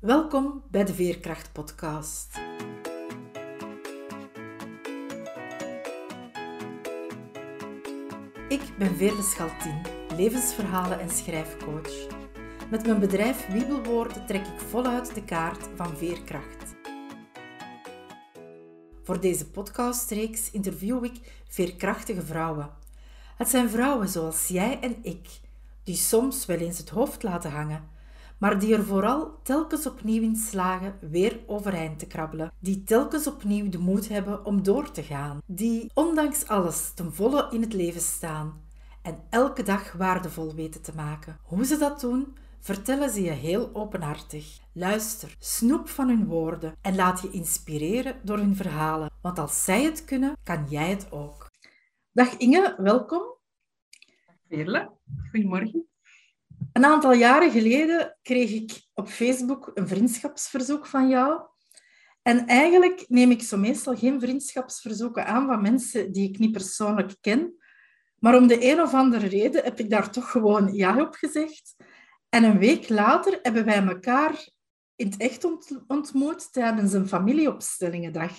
[0.00, 2.36] Welkom bij de Veerkracht Podcast.
[8.48, 9.80] Ik ben Veerle Schaltien,
[10.16, 12.06] levensverhalen en schrijfcoach.
[12.70, 16.74] Met mijn bedrijf Wiebelwoorden trek ik voluit de kaart van veerkracht.
[19.02, 22.70] Voor deze podcastreeks interview ik veerkrachtige vrouwen.
[23.36, 25.28] Het zijn vrouwen zoals jij en ik,
[25.84, 27.98] die soms wel eens het hoofd laten hangen
[28.40, 32.52] maar die er vooral telkens opnieuw in slagen weer overeind te krabbelen.
[32.58, 35.40] Die telkens opnieuw de moed hebben om door te gaan.
[35.46, 38.60] Die ondanks alles ten volle in het leven staan
[39.02, 41.38] en elke dag waardevol weten te maken.
[41.42, 44.58] Hoe ze dat doen, vertellen ze je heel openhartig.
[44.72, 49.10] Luister, snoep van hun woorden en laat je inspireren door hun verhalen.
[49.22, 51.50] Want als zij het kunnen, kan jij het ook.
[52.12, 53.22] Dag Inge, welkom.
[54.48, 54.90] Veerle,
[55.30, 55.89] goedemorgen.
[56.72, 61.42] Een aantal jaren geleden kreeg ik op Facebook een vriendschapsverzoek van jou.
[62.22, 67.16] En eigenlijk neem ik zo meestal geen vriendschapsverzoeken aan van mensen die ik niet persoonlijk
[67.20, 67.54] ken.
[68.18, 71.76] Maar om de een of andere reden heb ik daar toch gewoon ja op gezegd.
[72.28, 74.48] En een week later hebben wij elkaar
[74.96, 75.46] in het echt
[75.86, 78.32] ontmoet tijdens een familieopstellingendag.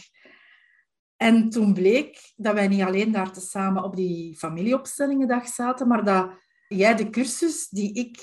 [1.17, 6.03] En toen bleek dat wij niet alleen daar te samen op die familieopstellingendag zaten, maar
[6.03, 6.31] dat
[6.75, 8.19] jij de cursus die ik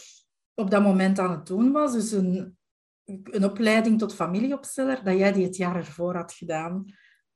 [0.55, 2.59] op dat moment aan het doen was, dus een,
[3.05, 6.85] een opleiding tot familieopsteller, dat jij die het jaar ervoor had gedaan.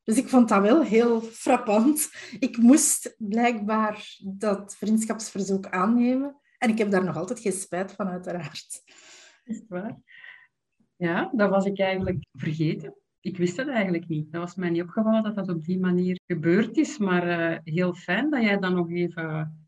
[0.03, 2.11] Dus ik vond dat wel heel frappant.
[2.39, 6.37] Ik moest blijkbaar dat vriendschapsverzoek aannemen.
[6.59, 8.83] En ik heb daar nog altijd geen spijt van, uiteraard.
[9.45, 9.99] Is waar?
[10.97, 12.95] Ja, dat was ik eigenlijk vergeten.
[13.21, 14.33] Ik wist het eigenlijk niet.
[14.33, 16.99] Dat was mij niet opgevallen dat dat op die manier gebeurd is.
[16.99, 19.62] Maar uh, heel fijn dat jij dan nog even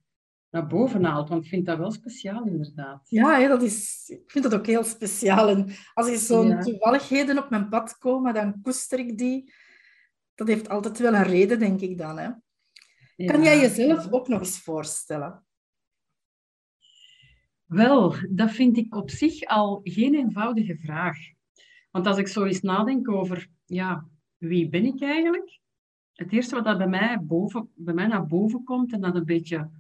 [0.55, 1.28] naar boven haalt.
[1.28, 3.06] Want ik vind dat wel speciaal, inderdaad.
[3.08, 5.48] Ja, dat is, ik vind dat ook heel speciaal.
[5.48, 9.52] En als er zo'n toevalligheden op mijn pad komen, dan koester ik die.
[10.34, 12.19] Dat heeft altijd wel een reden, denk ik dan.
[12.19, 12.30] Hè?
[13.27, 15.45] Kan jij jezelf ook nog eens voorstellen?
[17.64, 21.17] Wel, dat vind ik op zich al geen eenvoudige vraag.
[21.90, 25.61] Want als ik zo eens nadenk over, ja, wie ben ik eigenlijk?
[26.12, 29.24] Het eerste wat dat bij mij, boven, bij mij naar boven komt en dat een
[29.24, 29.70] beetje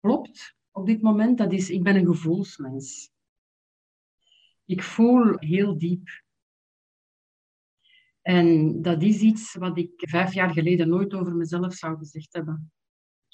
[0.00, 3.10] klopt op dit moment, dat is, ik ben een gevoelsmens.
[4.64, 6.08] Ik voel heel diep.
[8.22, 12.72] En dat is iets wat ik vijf jaar geleden nooit over mezelf zou gezegd hebben.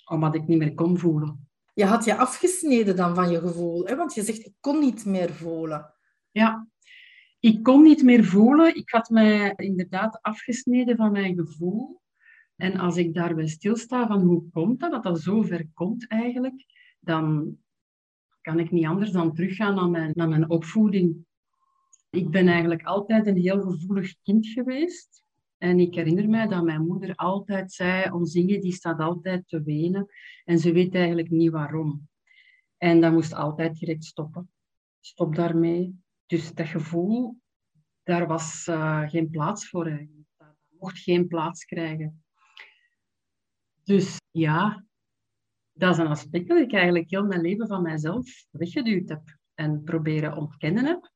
[0.05, 1.49] Omdat ik niet meer kon voelen.
[1.75, 3.97] Je had je afgesneden dan van je gevoel, hè?
[3.97, 5.95] want je zegt, ik kon niet meer voelen.
[6.31, 6.69] Ja,
[7.41, 8.77] ik kon niet meer voelen.
[8.77, 12.01] Ik had mij inderdaad afgesneden van mijn gevoel.
[12.57, 16.65] En als ik daarbij stilsta van hoe komt dat, dat dat zo ver komt eigenlijk,
[17.01, 17.57] dan
[18.41, 21.27] kan ik niet anders dan teruggaan naar mijn, naar mijn opvoeding.
[22.11, 25.23] Ik ben eigenlijk altijd een heel gevoelig kind geweest.
[25.59, 29.63] En ik herinner mij dat mijn moeder altijd zei, ons Inge die staat altijd te
[29.63, 30.07] wenen
[30.45, 32.09] en ze weet eigenlijk niet waarom.
[32.77, 34.51] En dat moest altijd direct stoppen.
[35.01, 36.03] Stop daarmee.
[36.27, 37.41] Dus dat gevoel,
[38.03, 40.29] daar was uh, geen plaats voor eigenlijk.
[40.37, 42.24] Dat mocht geen plaats krijgen.
[43.85, 44.85] Dus ja,
[45.73, 49.83] dat is een aspect dat ik eigenlijk heel mijn leven van mijzelf weggeduwd heb en
[49.83, 51.13] proberen ontkennen heb.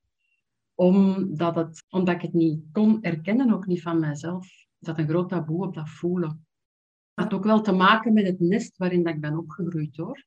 [0.74, 4.46] Omdat, het, omdat ik het niet kon erkennen, ook niet van mijzelf.
[4.46, 6.46] Er zat een groot taboe op dat voelen.
[7.14, 10.24] Dat had ook wel te maken met het nest waarin dat ik ben opgegroeid hoor.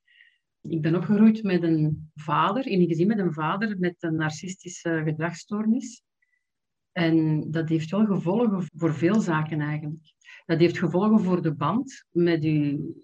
[0.61, 5.01] Ik ben opgegroeid met een vader, in een gezin met een vader met een narcistische
[5.05, 6.03] gedragsstoornis.
[6.91, 10.13] En dat heeft wel gevolgen voor veel zaken eigenlijk.
[10.51, 12.95] Dat heeft gevolgen voor de band met uw,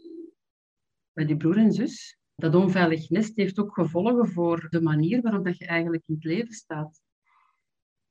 [1.12, 2.18] met uw broer en zus.
[2.36, 6.24] Dat onveilig nest heeft ook gevolgen voor de manier waarop dat je eigenlijk in het
[6.24, 7.02] leven staat.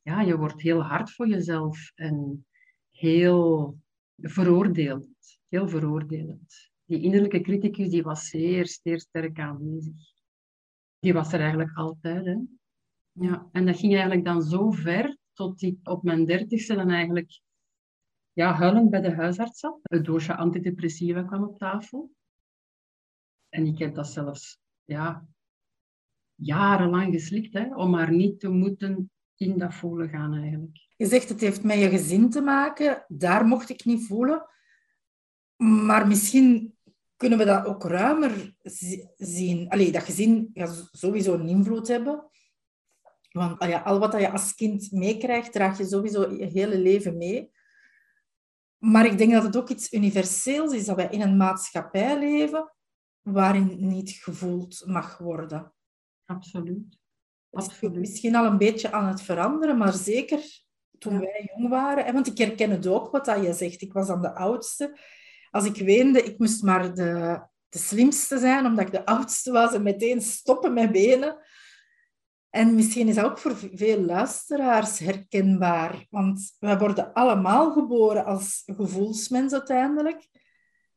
[0.03, 2.47] Ja, je wordt heel hard voor jezelf en
[2.91, 3.79] heel
[4.17, 5.39] veroordelend.
[5.49, 6.71] Heel veroordelend.
[6.85, 10.13] Die innerlijke criticus die was zeer, zeer sterk aanwezig.
[10.99, 12.25] Die was er eigenlijk altijd.
[12.25, 12.37] Hè?
[13.13, 17.45] Ja, en dat ging eigenlijk dan zo ver tot ik op mijn dertigste dan eigenlijk
[18.37, 19.79] ja, huilend bij de huisarts zat.
[19.83, 22.11] Het doosje antidepressiva kwam op tafel.
[23.49, 25.27] En ik heb dat zelfs ja,
[26.35, 30.87] jarenlang geslikt, hè, om maar niet te moeten in dat voelen gaan eigenlijk.
[30.97, 34.47] Je zegt het heeft met je gezin te maken, daar mocht ik niet voelen.
[35.57, 36.77] Maar misschien
[37.17, 38.57] kunnen we dat ook ruimer
[39.17, 39.69] zien.
[39.69, 42.31] Allee, dat gezin gaat sowieso een invloed hebben.
[43.31, 47.55] Want al wat je als kind meekrijgt, draag je sowieso je hele leven mee.
[48.79, 52.73] Maar ik denk dat het ook iets universeels is, dat wij in een maatschappij leven
[53.23, 55.73] waarin niet gevoeld mag worden.
[56.25, 56.99] Absoluut.
[57.51, 57.97] Absoluut.
[57.97, 60.65] Misschien al een beetje aan het veranderen, maar zeker
[60.99, 62.13] toen wij jong waren.
[62.13, 63.83] Want ik herken het ook wat dat je zegt.
[63.83, 64.99] Ik was dan de oudste.
[65.51, 69.73] Als ik weende, ik moest maar de, de slimste zijn, omdat ik de oudste was
[69.73, 71.37] en meteen stoppen met benen.
[72.57, 78.63] En misschien is dat ook voor veel luisteraars herkenbaar, want wij worden allemaal geboren als
[78.77, 80.29] gevoelsmens uiteindelijk,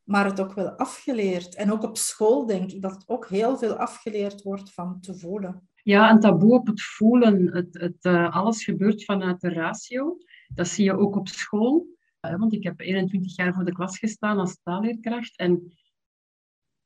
[0.03, 1.55] maar het ook wel afgeleerd.
[1.55, 5.17] En ook op school denk ik dat het ook heel veel afgeleerd wordt van te
[5.17, 5.69] voelen.
[5.83, 7.47] Ja, een taboe op het voelen.
[7.71, 10.17] Het, uh, alles gebeurt vanuit de ratio.
[10.53, 11.87] Dat zie je ook op school.
[12.19, 15.37] Want ik heb 21 jaar voor de klas gestaan als taalleerkracht.
[15.37, 15.73] En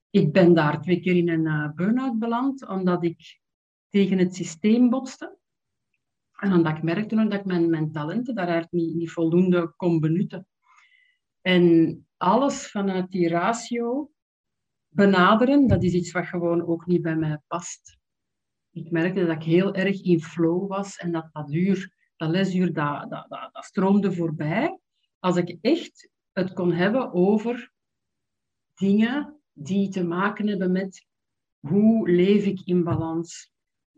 [0.09, 3.41] ik ben daar twee keer in een uh, burn-out beland, omdat ik
[3.93, 5.37] tegen het systeem botste.
[6.35, 9.99] En omdat ik merkte dat ik mijn, mijn talenten daar eigenlijk niet, niet voldoende kon
[9.99, 10.47] benutten.
[11.41, 14.11] En alles vanuit die ratio
[14.87, 17.97] benaderen, dat is iets wat gewoon ook niet bij mij past.
[18.71, 22.73] Ik merkte dat ik heel erg in flow was en dat dat uur, dat lesuur,
[22.73, 24.79] dat, dat, stroomde voorbij.
[25.19, 27.71] Als ik echt het kon hebben over
[28.73, 31.05] dingen die te maken hebben met
[31.59, 33.52] hoe leef ik in balans?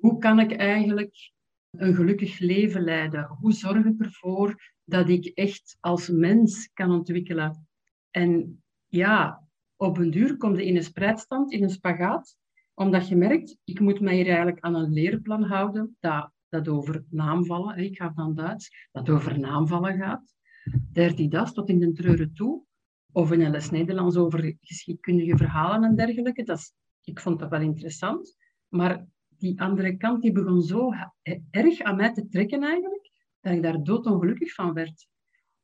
[0.05, 1.31] Hoe kan ik eigenlijk
[1.71, 3.25] een gelukkig leven leiden?
[3.25, 7.67] Hoe zorg ik ervoor dat ik echt als mens kan ontwikkelen?
[8.11, 12.37] En ja, op een duur kom je in een spreidstand, in een spagaat,
[12.73, 17.05] omdat je merkt, ik moet mij hier eigenlijk aan een leerplan houden dat, dat over
[17.09, 20.33] naamvallen, ik ga van Duits, dat over naamvallen gaat.
[20.91, 22.63] Derde das tot in de treuren toe.
[23.11, 26.43] Of in een les Nederlands over geschiedkundige verhalen en dergelijke.
[26.43, 26.73] Dat is,
[27.03, 28.37] ik vond dat wel interessant.
[28.67, 29.05] Maar
[29.37, 30.91] die andere kant die begon zo
[31.51, 35.07] erg aan mij te trekken eigenlijk, dat ik daar doodongelukkig van werd.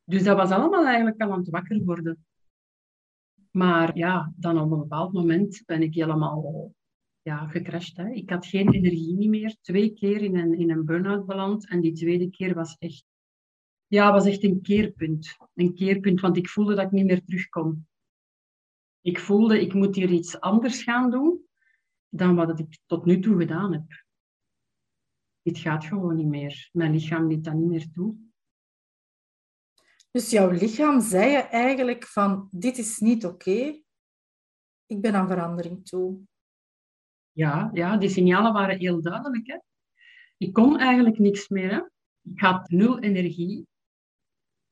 [0.04, 2.26] Dus dat was allemaal eigenlijk al aan het wakker worden.
[3.50, 6.72] Maar ja, dan op een bepaald moment ben ik helemaal
[7.22, 7.96] ja, gecrashed.
[7.96, 8.10] Hè.
[8.10, 9.56] Ik had geen energie meer.
[9.60, 11.68] Twee keer in een, in een burn-out beland.
[11.68, 13.04] En die tweede keer was echt,
[13.86, 15.36] ja, was echt een keerpunt.
[15.54, 17.86] Een keerpunt, want ik voelde dat ik niet meer terugkom.
[19.00, 21.40] Ik voelde, ik moet hier iets anders gaan doen
[22.14, 24.04] dan wat ik tot nu toe gedaan heb.
[25.42, 26.68] Dit gaat gewoon niet meer.
[26.72, 28.16] Mijn lichaam liet dat niet meer toe.
[30.10, 33.82] Dus jouw lichaam zei je eigenlijk van, dit is niet oké.
[34.86, 36.20] Ik ben aan verandering toe.
[37.32, 39.46] Ja, ja, die signalen waren heel duidelijk.
[39.46, 39.58] Hè?
[40.36, 41.70] Ik kon eigenlijk niks meer.
[41.70, 41.80] Hè?
[42.32, 43.66] Ik had nul energie.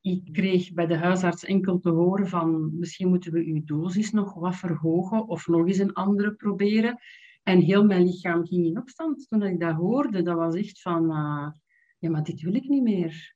[0.01, 4.35] Ik kreeg bij de huisarts enkel te horen van misschien moeten we uw dosis nog
[4.35, 7.01] wat verhogen of nog eens een andere proberen.
[7.43, 10.23] En heel mijn lichaam ging in opstand toen ik dat hoorde.
[10.23, 11.51] Dat was echt van, uh,
[11.99, 13.35] ja, maar dit wil ik niet meer.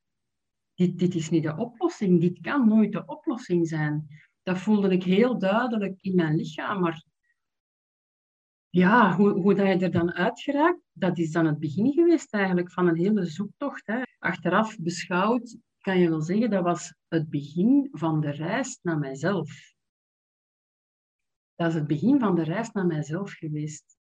[0.75, 2.21] Dit, dit is niet de oplossing.
[2.21, 4.07] Dit kan nooit de oplossing zijn.
[4.43, 6.81] Dat voelde ik heel duidelijk in mijn lichaam.
[6.81, 7.05] Maar
[8.69, 12.73] ja, hoe, hoe dat je er dan uitgeraakt, dat is dan het begin geweest eigenlijk
[12.73, 13.87] van een hele zoektocht.
[13.87, 14.03] Hè.
[14.19, 19.75] Achteraf beschouwd kan je wel zeggen, dat was het begin van de reis naar mijzelf.
[21.55, 23.94] Dat is het begin van de reis naar mijzelf geweest.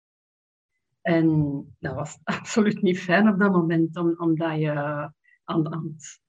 [1.03, 4.73] En dat was absoluut niet fijn op dat moment, omdat je
[5.45, 6.21] aan, aan, het,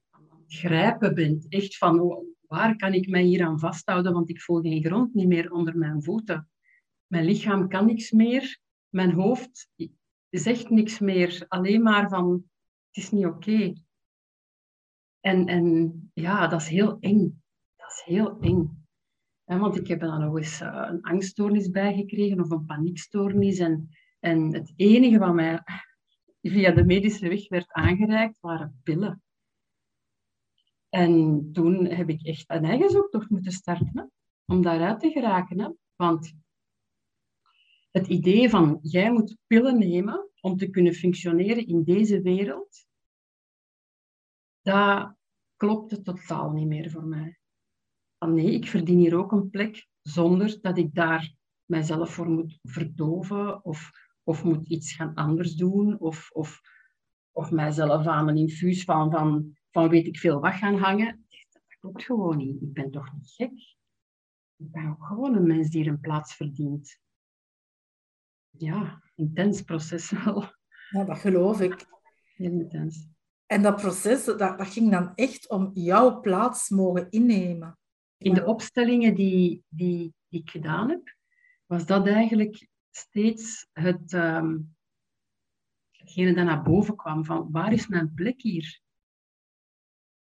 [0.46, 1.48] grijpen bent.
[1.48, 5.14] Echt van, oh, waar kan ik mij hier aan vasthouden, want ik voel geen grond
[5.14, 6.48] niet meer onder mijn voeten.
[7.06, 8.58] Mijn lichaam kan niks meer.
[8.88, 9.68] Mijn hoofd
[10.30, 11.44] zegt niks meer.
[11.48, 12.32] Alleen maar van,
[12.86, 13.72] het is niet oké.
[15.20, 17.42] En, en ja, dat is heel eng.
[17.76, 18.86] Dat is heel eng.
[19.44, 23.58] want ik heb dan nog eens uh, een angststoornis bijgekregen of een paniekstoornis.
[23.58, 23.88] En,
[24.24, 25.62] en het enige wat mij
[26.42, 29.22] via de medische weg werd aangereikt, waren pillen.
[30.88, 34.12] En toen heb ik echt een eigen zoektocht moeten starten,
[34.44, 35.78] om daaruit te geraken.
[35.96, 36.34] Want
[37.90, 42.86] het idee van jij moet pillen nemen om te kunnen functioneren in deze wereld,
[44.62, 45.14] dat
[45.56, 47.38] klopte totaal niet meer voor mij.
[48.18, 53.64] Nee, ik verdien hier ook een plek zonder dat ik daar mijzelf voor moet verdoven
[53.64, 53.90] of,
[54.24, 56.60] of moet iets gaan anders doen of, of,
[57.32, 61.26] of mijzelf aan een infuus van, van, van weet ik veel wat gaan hangen.
[61.52, 62.62] Dat klopt gewoon niet.
[62.62, 63.52] Ik ben toch niet gek.
[64.56, 67.02] Ik ben ook gewoon een mens die er een plaats verdient
[68.58, 70.44] ja, intens proces wel.
[70.90, 71.86] Ja, dat geloof ik.
[72.34, 73.08] Heel intens.
[73.46, 77.78] En dat proces, dat, dat ging dan echt om jouw plaats mogen innemen.
[78.16, 81.16] In de opstellingen die, die, die ik gedaan heb,
[81.66, 84.76] was dat eigenlijk steeds het, um,
[85.90, 87.24] hetgene dat naar boven kwam.
[87.24, 88.80] Van waar is mijn plek hier?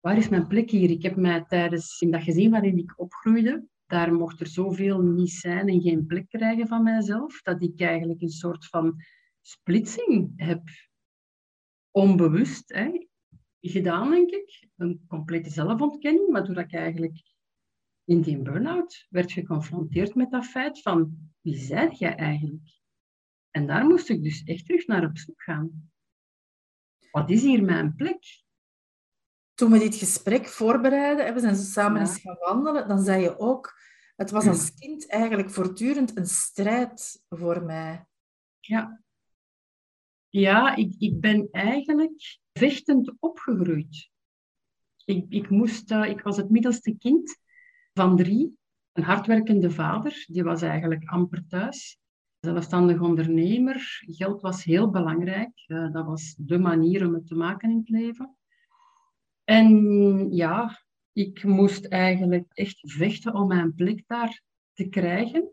[0.01, 0.91] Waar is mijn plek hier?
[0.91, 5.31] Ik heb mij tijdens, in dat gezin waarin ik opgroeide, daar mocht er zoveel niet
[5.31, 9.03] zijn en geen plek krijgen van mijzelf, dat ik eigenlijk een soort van
[9.41, 10.63] splitsing heb
[11.91, 13.09] onbewust hè,
[13.61, 14.69] gedaan, denk ik.
[14.77, 17.23] Een complete zelfontkenning, maar doordat ik eigenlijk
[18.11, 22.81] in die burn-out werd geconfronteerd met dat feit van wie zijt jij eigenlijk?
[23.51, 25.91] En daar moest ik dus echt terug naar op zoek gaan.
[27.11, 28.43] Wat is hier mijn plek?
[29.55, 33.23] Toen we dit gesprek voorbereiden, en we zijn zo samen eens gaan wandelen, dan zei
[33.23, 33.75] je ook,
[34.17, 38.07] het was als kind eigenlijk voortdurend een strijd voor mij.
[38.61, 39.03] Ja.
[40.29, 44.11] Ja, ik, ik ben eigenlijk vechtend opgegroeid.
[45.05, 47.39] Ik, ik, moest, uh, ik was het middelste kind
[48.01, 48.59] van drie.
[48.93, 51.99] Een hardwerkende vader, die was eigenlijk amper thuis.
[52.39, 54.03] Zelfstandig ondernemer.
[54.07, 55.65] Geld was heel belangrijk.
[55.67, 58.37] Uh, dat was de manier om het te maken in het leven.
[59.45, 64.43] En ja, ik moest eigenlijk echt vechten om mijn plek daar
[64.73, 65.51] te krijgen.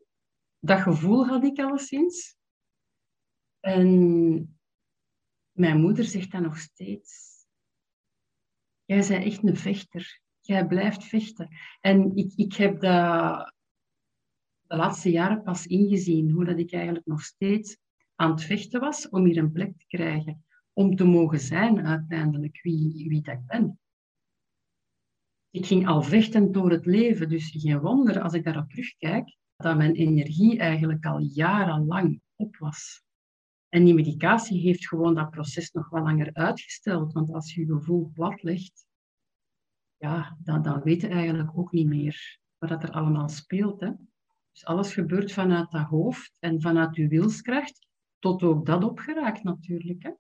[0.60, 2.36] Dat gevoel had ik alleszins.
[3.60, 4.60] En
[5.52, 7.46] mijn moeder zegt dat nog steeds.
[8.86, 10.26] Jij bent echt een vechter.
[10.48, 11.50] Jij blijft vechten.
[11.82, 13.54] En ik, ik heb dat
[14.62, 17.78] de laatste jaren pas ingezien, hoe dat ik eigenlijk nog steeds
[18.16, 20.46] aan het vechten was om hier een plek te krijgen.
[20.74, 23.80] Om te mogen zijn uiteindelijk wie, wie dat ik ben.
[25.50, 29.78] Ik ging al vechten door het leven, dus geen wonder als ik daarop terugkijk, dat
[29.78, 33.02] mijn energie eigenlijk al jarenlang op was.
[33.70, 37.14] En die medicatie heeft gewoon dat proces nog wel langer uitgesteld.
[37.14, 38.87] Want als je gevoel plat legt,
[39.98, 43.80] ja, dan, dan weet je eigenlijk ook niet meer wat er allemaal speelt.
[43.80, 43.92] Hè?
[44.52, 47.88] Dus alles gebeurt vanuit dat hoofd en vanuit je wilskracht,
[48.20, 50.04] tot ook dat opgeraakt natuurlijk.
[50.04, 50.12] Hè?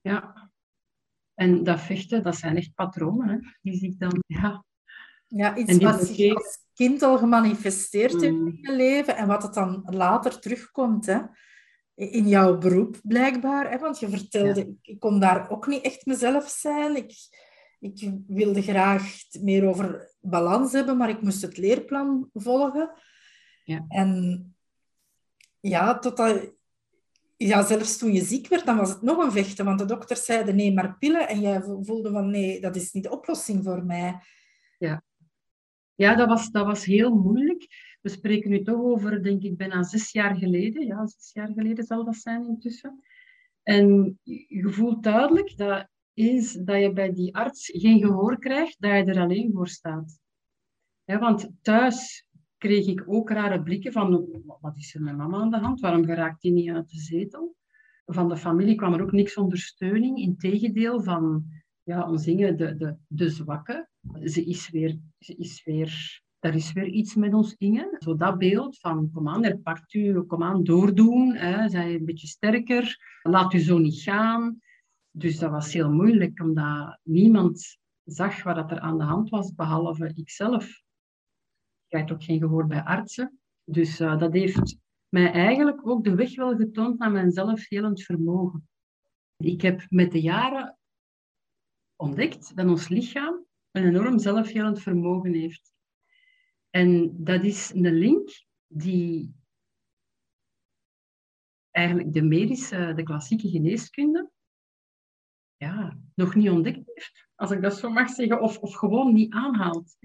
[0.00, 0.50] Ja.
[1.34, 3.38] En dat vechten, dat zijn echt patronen, hè?
[3.62, 4.22] die zie ik dan...
[4.26, 4.64] Ja,
[5.26, 8.46] ja iets wat zich als kind al gemanifesteerd heeft mm.
[8.46, 11.06] in je leven en wat het dan later terugkomt.
[11.06, 11.20] Hè?
[11.98, 13.70] in jouw beroep blijkbaar.
[13.70, 13.78] Hè?
[13.78, 16.96] Want je vertelde, ik kon daar ook niet echt mezelf zijn.
[16.96, 17.12] Ik,
[17.80, 22.90] ik wilde graag meer over balans hebben, maar ik moest het leerplan volgen.
[23.64, 23.84] Ja.
[23.88, 24.42] En
[25.60, 26.52] ja, totdat,
[27.36, 29.64] ja, zelfs toen je ziek werd, dan was het nog een vechten.
[29.64, 31.28] Want de dokters zeiden nee, maar pillen.
[31.28, 34.20] En jij voelde van nee, dat is niet de oplossing voor mij.
[34.78, 35.02] Ja,
[35.94, 37.66] ja dat, was, dat was heel moeilijk.
[38.00, 40.86] We spreken nu toch over, denk ik, bijna zes jaar geleden.
[40.86, 43.02] Ja, zes jaar geleden zal dat zijn intussen.
[43.62, 44.18] En
[44.48, 49.04] je voelt duidelijk dat eens dat je bij die arts geen gehoor krijgt, dat je
[49.04, 50.18] er alleen voor staat.
[51.04, 54.26] want thuis kreeg ik ook rare blikken van,
[54.60, 55.80] wat is er met mama aan de hand?
[55.80, 57.56] Waarom geraakt die niet uit de zetel?
[58.06, 60.18] Van de familie kwam er ook niks ondersteuning.
[60.18, 61.44] Integendeel van,
[61.82, 63.88] ja, omzingen de, de, de zwakke.
[64.24, 67.96] Ze is weer, ze is weer daar is weer iets met ons Inge.
[67.98, 71.34] Zo dat beeld van, kom aan, er pakt u, kom aan, doordoen.
[71.34, 71.68] Hè.
[71.68, 72.98] Zij een beetje sterker.
[73.22, 74.60] Laat u zo niet gaan.
[75.18, 80.12] Dus dat was heel moeilijk, omdat niemand zag wat er aan de hand was, behalve
[80.14, 80.82] ikzelf.
[81.88, 83.38] Ik had ook geen gehoor bij artsen.
[83.64, 84.76] Dus uh, dat heeft
[85.08, 88.68] mij eigenlijk ook de weg wel getoond naar mijn zelfhelend vermogen.
[89.36, 90.78] Ik heb met de jaren
[91.96, 95.72] ontdekt dat ons lichaam een enorm zelfhelend vermogen heeft.
[96.70, 99.34] En dat is een link die
[101.70, 104.30] eigenlijk de medische, de klassieke geneeskunde,
[106.18, 109.96] nog niet ontdekt heeft, als ik dat zo mag zeggen, of, of gewoon niet aanhaalt.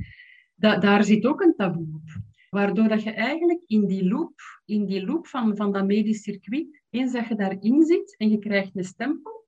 [0.56, 2.22] Da, daar zit ook een taboe op.
[2.50, 6.82] Waardoor dat je eigenlijk in die loop, in die loop van, van dat medisch circuit,
[6.90, 9.48] eens dat je daarin zit en je krijgt een stempel,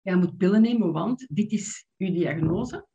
[0.00, 2.86] jij moet pillen nemen, want dit is je diagnose.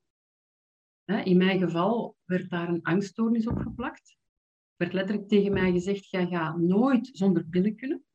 [1.24, 4.10] In mijn geval werd daar een angststoornis op geplakt.
[4.10, 8.05] Er werd letterlijk tegen mij gezegd, jij gaat nooit zonder pillen kunnen.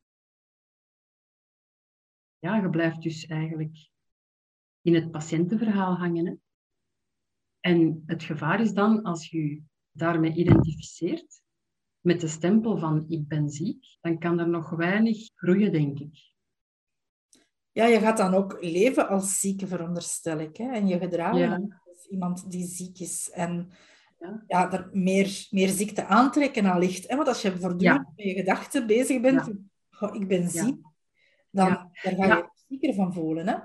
[2.39, 3.89] Ja, je blijft dus eigenlijk
[4.81, 6.25] in het patiëntenverhaal hangen.
[6.25, 6.33] Hè?
[7.59, 11.41] En het gevaar is dan, als je daarmee identificeert,
[11.99, 16.35] met de stempel van ik ben ziek, dan kan er nog weinig groeien, denk ik.
[17.71, 20.57] Ja, je gaat dan ook leven als zieke, veronderstel ik.
[20.57, 20.71] Hè?
[20.71, 23.29] En je gedragen iemand die ziek is.
[23.33, 23.69] En
[24.19, 24.43] ja.
[24.47, 27.07] ja er meer, meer ziekte aantrekken aan ligt.
[27.07, 27.15] Hè?
[27.15, 28.13] Want als je voortdurend ja.
[28.15, 29.51] met je gedachten bezig bent,
[29.99, 30.86] oh, ik ben ziek,
[31.57, 33.47] dan daar ga je je zieker van voelen.
[33.47, 33.55] Hè?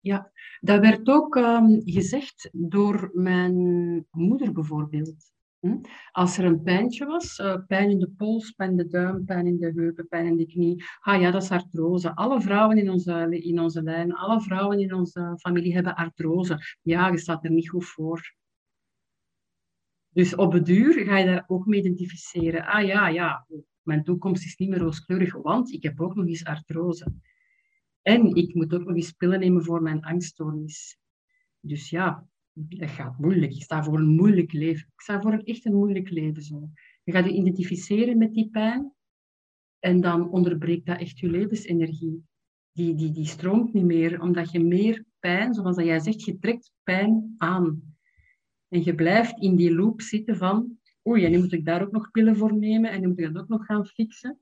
[0.00, 3.54] Ja, dat werd ook um, gezegd door mijn
[4.10, 5.32] moeder bijvoorbeeld.
[5.58, 5.76] Hm?
[6.12, 9.46] Als er een pijntje was, uh, pijn in de pols, pijn in de duim, pijn
[9.46, 10.84] in de heupen, pijn in de knie.
[11.00, 12.14] Ah ja, dat is artrose.
[12.14, 16.58] Alle vrouwen in onze, in onze lijn, alle vrouwen in onze familie hebben artrose.
[16.82, 18.34] Ja, je staat er niet goed voor.
[20.12, 22.66] Dus op het duur ga je daar ook mee identificeren.
[22.66, 23.46] Ah ja, ja,
[23.90, 27.12] mijn toekomst is niet meer rooskleurig, want ik heb ook nog eens artrose.
[28.02, 30.98] En ik moet ook nog eens pillen nemen voor mijn angststoornis.
[31.60, 33.52] Dus ja, dat gaat moeilijk.
[33.52, 34.88] Ik sta voor een moeilijk leven.
[34.92, 36.70] Ik sta voor een echt een moeilijk leven zo.
[37.02, 38.92] Je gaat je identificeren met die pijn
[39.78, 42.24] en dan onderbreekt dat echt je levensenergie.
[42.72, 46.38] Die, die, die stroomt niet meer, omdat je meer pijn, zoals dat jij zegt, je
[46.38, 47.96] trekt pijn aan.
[48.68, 51.92] En je blijft in die loop zitten van, oei, en nu moet ik daar ook
[51.92, 54.40] nog pillen voor nemen en nu moet ik dat ook nog gaan fixen.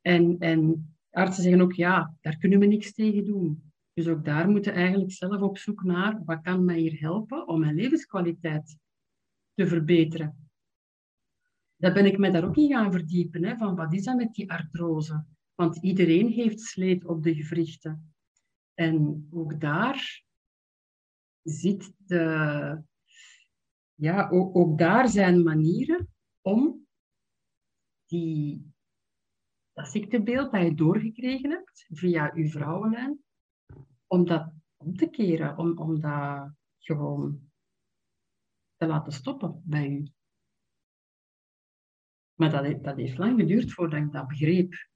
[0.00, 3.72] En, en artsen zeggen ook, ja, daar kunnen we niks tegen doen.
[3.92, 7.48] Dus ook daar moeten we eigenlijk zelf op zoek naar, wat kan mij hier helpen
[7.48, 8.78] om mijn levenskwaliteit
[9.54, 10.48] te verbeteren.
[11.76, 14.34] Daar ben ik me daar ook in gaan verdiepen, hè, van wat is dat met
[14.34, 15.24] die artrose?
[15.54, 18.14] Want iedereen heeft sleet op de gewrichten.
[18.74, 20.24] En ook daar
[21.42, 22.82] zit de...
[23.98, 26.08] Ja, ook, daar zijn manieren
[26.40, 26.86] om
[28.04, 28.72] die,
[29.72, 33.24] dat ziektebeeld dat je doorgekregen hebt via je vrouwenlijn,
[34.06, 37.50] om dat om te keren, om, om dat gewoon
[38.76, 40.08] te laten stoppen bij u.
[42.34, 44.88] Maar dat, dat heeft lang geduurd voordat ik dat begreep.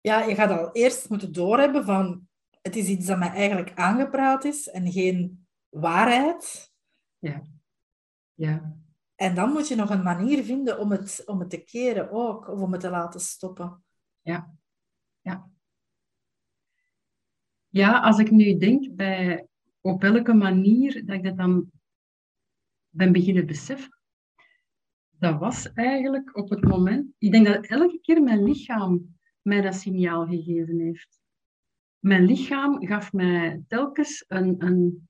[0.00, 2.28] Ja, je gaat al eerst moeten doorhebben van
[2.62, 6.74] het is iets dat mij eigenlijk aangepraat is en geen waarheid.
[7.26, 7.42] Ja.
[8.34, 8.76] Ja.
[9.14, 12.48] En dan moet je nog een manier vinden om het, om het te keren ook,
[12.48, 13.84] of om het te laten stoppen.
[14.20, 14.54] Ja.
[15.20, 15.50] Ja.
[17.68, 19.46] Ja, als ik nu denk bij
[19.80, 21.70] op welke manier dat ik dat dan
[22.88, 23.98] ben beginnen beseffen,
[25.10, 27.14] dat was eigenlijk op het moment...
[27.18, 31.20] Ik denk dat elke keer mijn lichaam mij dat signaal gegeven heeft.
[31.98, 35.08] Mijn lichaam gaf mij telkens een, een,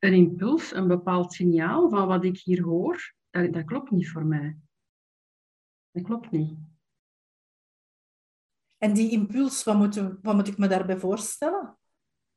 [0.00, 3.14] een impuls, een bepaald signaal van wat ik hier hoor.
[3.30, 4.56] Dat, dat klopt niet voor mij.
[5.90, 6.58] Dat klopt niet.
[8.78, 11.78] En die impuls, wat moet, wat moet ik me daarbij voorstellen?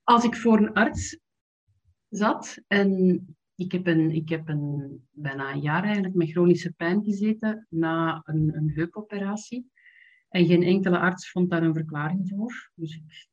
[0.03, 1.20] Als ik voor een arts
[2.10, 3.20] zat en
[3.55, 8.22] ik heb, een, ik heb een, bijna een jaar eigenlijk met chronische pijn gezeten na
[8.25, 9.72] een, een heupoperatie.
[10.29, 12.72] En geen enkele arts vond daar een verklaring voor.
[12.75, 13.27] Dus ik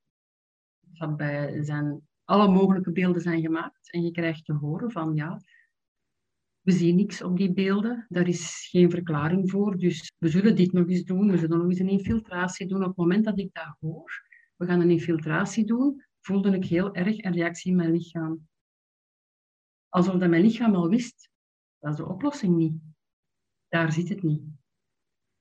[0.93, 3.93] zat bij zijn, alle mogelijke beelden zijn gemaakt.
[3.93, 5.41] En je krijgt te horen van ja,
[6.61, 8.07] we zien niks op die beelden.
[8.09, 9.79] Daar is geen verklaring voor.
[9.79, 11.31] Dus we zullen dit nog eens doen.
[11.31, 12.81] We zullen nog eens een infiltratie doen.
[12.81, 16.95] Op het moment dat ik dat hoor, we gaan een infiltratie doen, voelde ik heel
[16.95, 18.49] erg een reactie in mijn lichaam.
[19.89, 21.31] Alsof dat mijn lichaam al wist,
[21.79, 22.75] dat is de oplossing niet.
[23.69, 24.43] Daar zit het niet.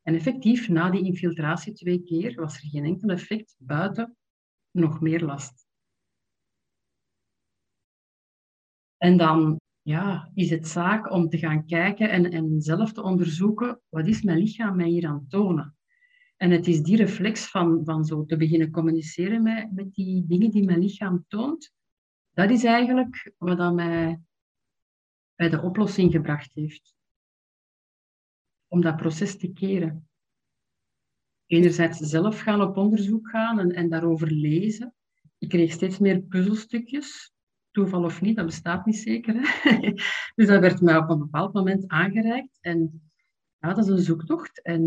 [0.01, 4.17] En effectief, na die infiltratie twee keer, was er geen enkel effect buiten
[4.71, 5.68] nog meer last.
[8.99, 13.81] En dan ja, is het zaak om te gaan kijken en, en zelf te onderzoeken,
[13.89, 15.77] wat is mijn lichaam mij hier aan het tonen?
[16.37, 20.51] En het is die reflex van, van zo te beginnen communiceren met, met die dingen
[20.51, 21.73] die mijn lichaam toont,
[22.33, 24.21] dat is eigenlijk wat dat mij
[25.35, 26.95] bij de oplossing gebracht heeft.
[28.67, 30.09] Om dat proces te keren.
[31.45, 34.93] Enerzijds zelf gaan op onderzoek gaan en, en daarover lezen.
[35.37, 37.33] Ik kreeg steeds meer puzzelstukjes.
[37.71, 39.35] Toeval of niet, dat bestaat niet zeker.
[39.37, 39.79] Hè?
[40.35, 42.57] dus dat werd mij op een bepaald moment aangereikt.
[42.61, 43.01] En
[43.59, 44.61] ja, dat is een zoektocht.
[44.61, 44.83] En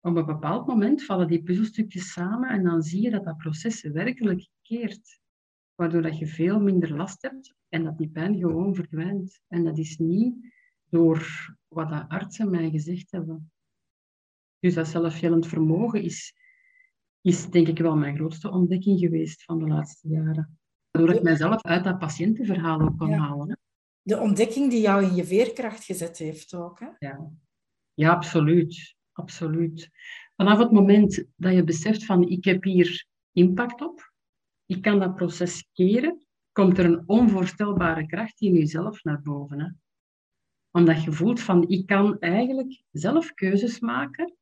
[0.00, 3.82] op een bepaald moment vallen die puzzelstukjes samen en dan zie je dat dat proces
[3.82, 5.20] werkelijk keert.
[5.74, 9.40] Waardoor dat je veel minder last hebt en dat die pijn gewoon verdwijnt.
[9.48, 10.52] En dat is niet
[10.88, 11.26] door
[11.68, 13.52] wat de artsen mij gezegd hebben.
[14.58, 16.34] Dus dat zelfhelend vermogen is,
[17.20, 20.58] is denk ik wel mijn grootste ontdekking geweest van de laatste jaren.
[20.94, 23.58] Waardoor ik mijzelf uit dat patiëntenverhaal ook kon halen.
[24.02, 26.80] De ontdekking die jou in je veerkracht gezet heeft ook.
[26.80, 26.88] Hè?
[26.98, 27.30] Ja.
[27.94, 28.96] ja, absoluut.
[29.12, 29.90] absoluut.
[30.36, 34.12] Vanaf het moment dat je beseft van ik heb hier impact op,
[34.66, 39.60] ik kan dat proces keren, komt er een onvoorstelbare kracht in jezelf naar boven.
[39.60, 39.68] Hè?
[40.70, 44.34] Omdat je voelt van ik kan eigenlijk zelf keuzes maken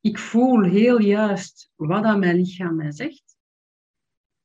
[0.00, 3.27] ik voel heel juist wat aan mijn lichaam mij zegt.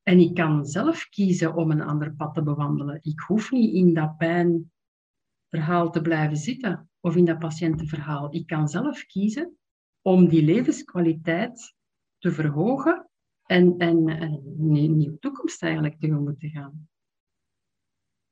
[0.04, 3.00] En ik kan zelf kiezen om een ander pad te bewandelen.
[3.02, 8.36] Ik hoef niet in dat pijnverhaal te blijven zitten of in dat patiëntenverhaal.
[8.36, 9.58] Ik kan zelf kiezen
[10.02, 11.76] om die levenskwaliteit
[12.18, 13.10] te verhogen
[13.46, 16.90] en, en, een nieuwe toekomst eigenlijk tegemoet te gaan.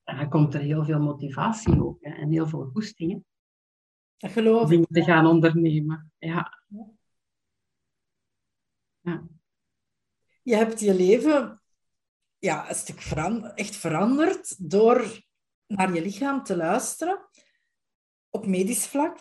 [0.04, 3.26] En dan komt er heel veel motivatie ook hè, en heel veel goestingen.
[4.18, 4.86] Dat geloof ik.
[4.90, 6.12] te gaan ondernemen.
[6.18, 6.64] Ja.
[9.00, 9.28] Ja.
[10.42, 11.61] Je hebt je leven
[12.42, 13.02] ja, een stuk
[13.56, 15.24] echt veranderd door
[15.68, 17.20] naar je lichaam te luisteren
[18.30, 19.18] op medisch vlak.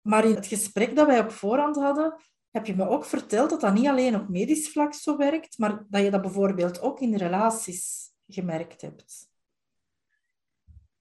[0.00, 3.60] Maar in het gesprek dat wij op voorhand hadden, heb je me ook verteld dat
[3.60, 7.14] dat niet alleen op medisch vlak zo werkt, maar dat je dat bijvoorbeeld ook in
[7.14, 9.28] relaties gemerkt hebt.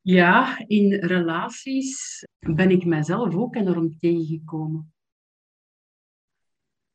[0.01, 4.93] Ja, in relaties ben ik mezelf ook enorm tegengekomen.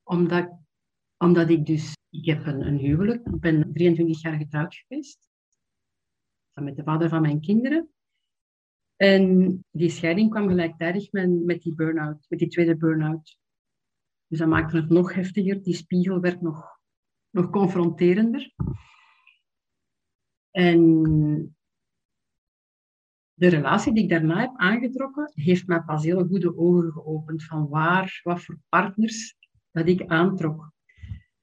[0.03, 0.64] Omdat,
[1.25, 5.29] omdat ik dus, ik heb een, een huwelijk, ik ben 23 jaar getrouwd geweest.
[6.55, 7.89] Met de vader van mijn kinderen.
[8.97, 13.39] En die scheiding kwam gelijktijdig met, met die burn-out, met die tweede burn-out.
[14.27, 15.63] Dus dat maakte het nog heftiger.
[15.63, 16.79] Die spiegel werd nog,
[17.31, 18.55] nog confronterender.
[20.51, 21.57] En
[23.35, 27.69] de relatie die ik daarna heb aangetrokken, heeft mij pas hele goede ogen geopend van
[27.69, 29.37] waar, wat voor partners
[29.71, 30.74] dat ik aantrok.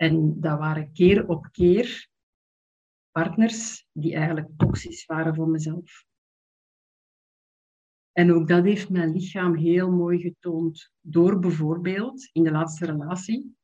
[0.02, 2.10] En dat waren keer op keer
[3.12, 6.06] partners die eigenlijk toxisch waren voor mezelf.
[8.12, 13.56] En ook dat heeft mijn lichaam heel mooi getoond door bijvoorbeeld in de laatste relatie.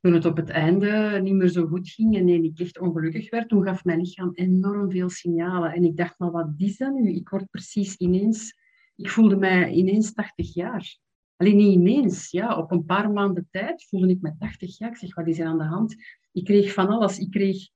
[0.00, 3.48] Toen het op het einde niet meer zo goed ging en ik echt ongelukkig werd,
[3.48, 5.72] toen gaf mijn lichaam enorm veel signalen.
[5.72, 7.12] En ik dacht, maar wat is dat nu?
[7.12, 8.64] Ik word precies ineens...
[8.96, 10.98] Ik voelde mij ineens 80 jaar.
[11.36, 12.58] Alleen niet ineens, ja.
[12.58, 14.90] Op een paar maanden tijd voelde ik me 80 jaar.
[14.90, 15.96] Ik zeg, wat is er aan de hand?
[16.32, 17.18] Ik kreeg van alles.
[17.18, 17.68] Ik kreeg...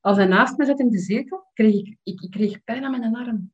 [0.00, 2.90] Als hij naast me zat in de zetel, kreeg ik, ik, ik kreeg pijn aan
[2.90, 3.52] mijn arm.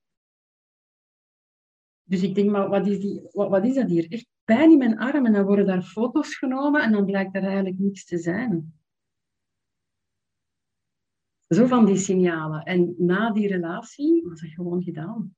[2.02, 4.12] Dus ik denk, maar wat is, die, wat, wat is dat hier?
[4.12, 7.44] Echt pijn in mijn arm en dan worden daar foto's genomen en dan blijkt er
[7.44, 8.74] eigenlijk niks te zijn.
[11.46, 12.62] Zo van die signalen.
[12.62, 15.36] En na die relatie was het gewoon gedaan.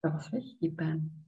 [0.00, 1.25] Dat was weg, die pijn.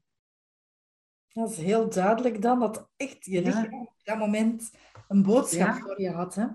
[1.38, 4.72] Dat is heel duidelijk dan dat echt je lichaam op dat moment
[5.09, 6.35] een boodschap voor je had.
[6.35, 6.46] Hè?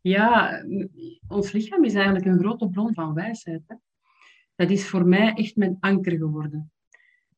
[0.00, 0.62] Ja,
[1.28, 3.62] ons lichaam is eigenlijk een grote bron van wijsheid.
[3.66, 3.74] Hè?
[4.54, 6.72] Dat is voor mij echt mijn anker geworden.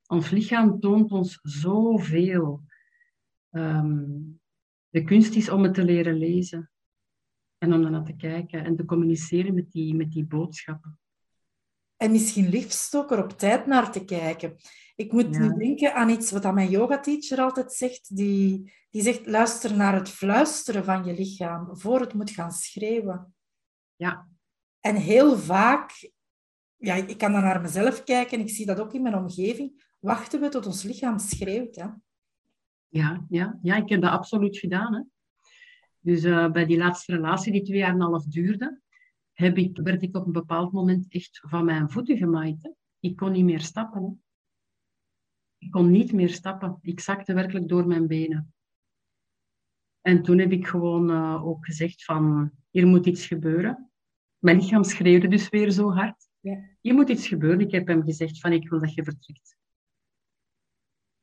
[0.07, 2.63] Ons lichaam toont ons zoveel.
[3.51, 4.41] Um,
[4.89, 6.71] de kunst is om het te leren lezen
[7.59, 10.99] en om naar te kijken en te communiceren met die, met die boodschappen.
[11.97, 14.57] En misschien liefst ook er op tijd naar te kijken.
[15.01, 18.17] Ik moet nu denken aan iets wat mijn yoga-teacher altijd zegt.
[18.17, 23.35] Die, die zegt, luister naar het fluisteren van je lichaam voor het moet gaan schreeuwen.
[23.97, 24.29] Ja.
[24.81, 26.11] En heel vaak,
[26.77, 29.95] ja, ik kan dan naar mezelf kijken en ik zie dat ook in mijn omgeving
[29.99, 31.77] wachten we tot ons lichaam schreeuwt.
[31.77, 31.87] Hè?
[32.89, 34.95] Ja, ja, ja, ik heb dat absoluut gedaan.
[34.95, 35.03] Hè.
[36.01, 38.81] Dus uh, bij die laatste relatie, die twee jaar en een half duurde,
[39.33, 42.63] heb ik, werd ik op een bepaald moment echt van mijn voeten gemaaid.
[42.63, 42.71] Hè.
[43.01, 44.03] Ik kon niet meer stappen.
[44.03, 44.29] Hè.
[45.61, 46.79] Ik kon niet meer stappen.
[46.83, 48.55] Ik zakte werkelijk door mijn benen.
[50.01, 53.91] En toen heb ik gewoon uh, ook gezegd van, hier moet iets gebeuren.
[54.39, 56.29] Mijn lichaam schreeuwde dus weer zo hard.
[56.41, 56.69] Ja.
[56.81, 57.61] Hier moet iets gebeuren.
[57.61, 59.57] Ik heb hem gezegd van, ik wil dat je vertrekt.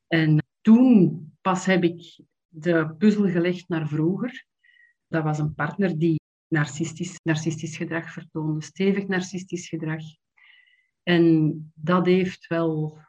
[0.08, 4.45] En toen pas heb ik de puzzel gelegd naar vroeger.
[5.08, 10.04] Dat was een partner die narcistisch, narcistisch gedrag vertoonde, stevig narcistisch gedrag.
[11.04, 13.00] En dat heeft wel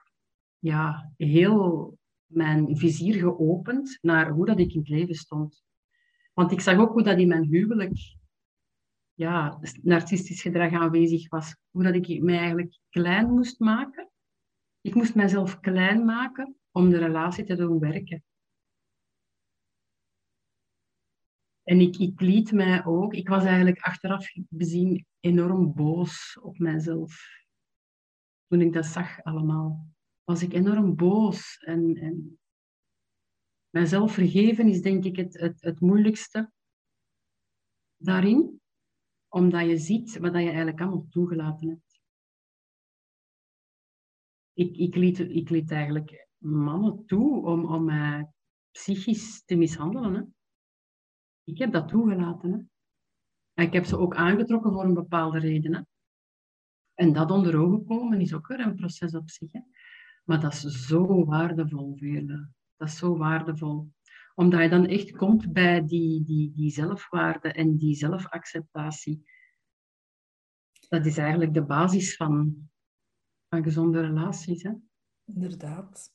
[0.59, 5.63] ja, heel mijn vizier geopend naar hoe dat ik in het leven stond.
[6.33, 8.17] Want ik zag ook hoe dat in mijn huwelijk
[9.15, 11.57] ja, narcistisch gedrag aanwezig was.
[11.71, 14.11] Hoe dat ik mij eigenlijk klein moest maken.
[14.81, 18.23] Ik moest mijzelf klein maken om de relatie te doen werken.
[21.63, 27.21] En ik, ik liet mij ook, ik was eigenlijk achteraf bezien enorm boos op mijzelf.
[28.47, 29.87] Toen ik dat zag allemaal,
[30.29, 31.59] was ik enorm boos.
[31.59, 32.39] En, en
[33.71, 36.53] mijzelf vergeven is denk ik het, het, het moeilijkste
[37.97, 38.61] daarin,
[39.29, 42.01] omdat je ziet wat je eigenlijk allemaal toegelaten hebt.
[44.53, 48.31] Ik, ik, liet, ik liet eigenlijk mannen toe om, om mij
[48.71, 50.15] psychisch te mishandelen.
[50.15, 50.23] Hè.
[51.45, 52.53] Ik heb dat toegelaten.
[52.53, 52.59] Hè.
[53.53, 55.75] En ik heb ze ook aangetrokken voor een bepaalde reden.
[55.75, 55.83] Hè.
[56.95, 59.53] En dat onder ogen komen is ook weer een proces op zich.
[59.53, 59.61] Hè.
[60.29, 62.49] Maar dat is zo waardevol, Veerle.
[62.77, 63.93] Dat is zo waardevol.
[64.35, 69.31] Omdat je dan echt komt bij die, die, die zelfwaarde en die zelfacceptatie.
[70.89, 72.69] Dat is eigenlijk de basis van,
[73.49, 74.63] van gezonde relaties.
[74.63, 74.73] Hè.
[75.25, 76.13] Inderdaad.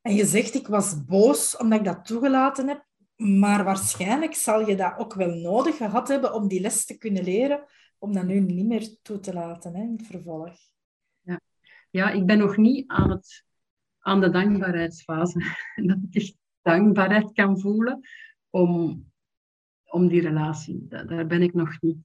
[0.00, 2.86] En je zegt, ik was boos omdat ik dat toegelaten heb,
[3.16, 7.24] maar waarschijnlijk zal je dat ook wel nodig gehad hebben om die les te kunnen
[7.24, 7.64] leren,
[7.98, 10.56] om dat nu niet meer toe te laten hè, in het vervolg.
[11.90, 12.10] Ja.
[12.10, 13.44] ik ben nog niet aan, het,
[13.98, 15.40] aan de dankbaarheidsfase.
[15.86, 18.00] Dat ik dankbaarheid kan voelen
[18.50, 19.04] om,
[19.84, 20.86] om die relatie.
[20.86, 21.98] Daar ben ik nog niet.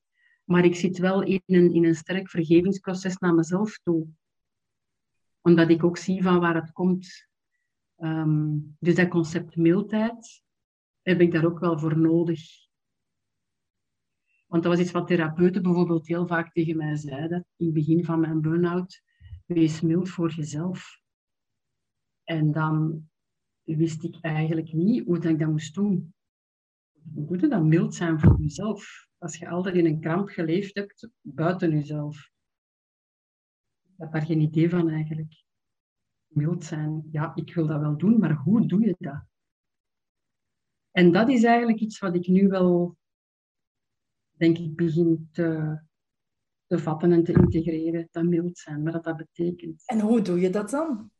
[0.43, 4.07] Maar ik zit wel in een, in een sterk vergevingsproces naar mezelf toe.
[5.41, 7.27] Omdat ik ook zie van waar het komt.
[7.97, 10.43] Um, dus dat concept mildheid,
[11.01, 12.41] heb ik daar ook wel voor nodig.
[14.47, 18.05] Want dat was iets wat therapeuten bijvoorbeeld heel vaak tegen mij zeiden in het begin
[18.05, 19.01] van mijn burn-out.
[19.45, 21.01] Wees mild voor jezelf.
[22.23, 23.09] En dan
[23.63, 26.13] wist ik eigenlijk niet hoe dat ik dat moest doen.
[27.13, 29.07] Hoe moet dan mild zijn voor jezelf?
[29.17, 32.31] Als je altijd in een kramp geleefd hebt buiten jezelf.
[33.83, 35.43] Ik heb daar geen idee van eigenlijk.
[36.27, 39.25] Mild zijn, ja, ik wil dat wel doen, maar hoe doe je dat?
[40.91, 42.97] En dat is eigenlijk iets wat ik nu wel,
[44.31, 45.79] denk ik, begin te,
[46.73, 48.07] te vatten en te integreren.
[48.11, 49.83] Dat mild zijn, wat dat betekent.
[49.85, 51.11] En hoe doe je dat dan?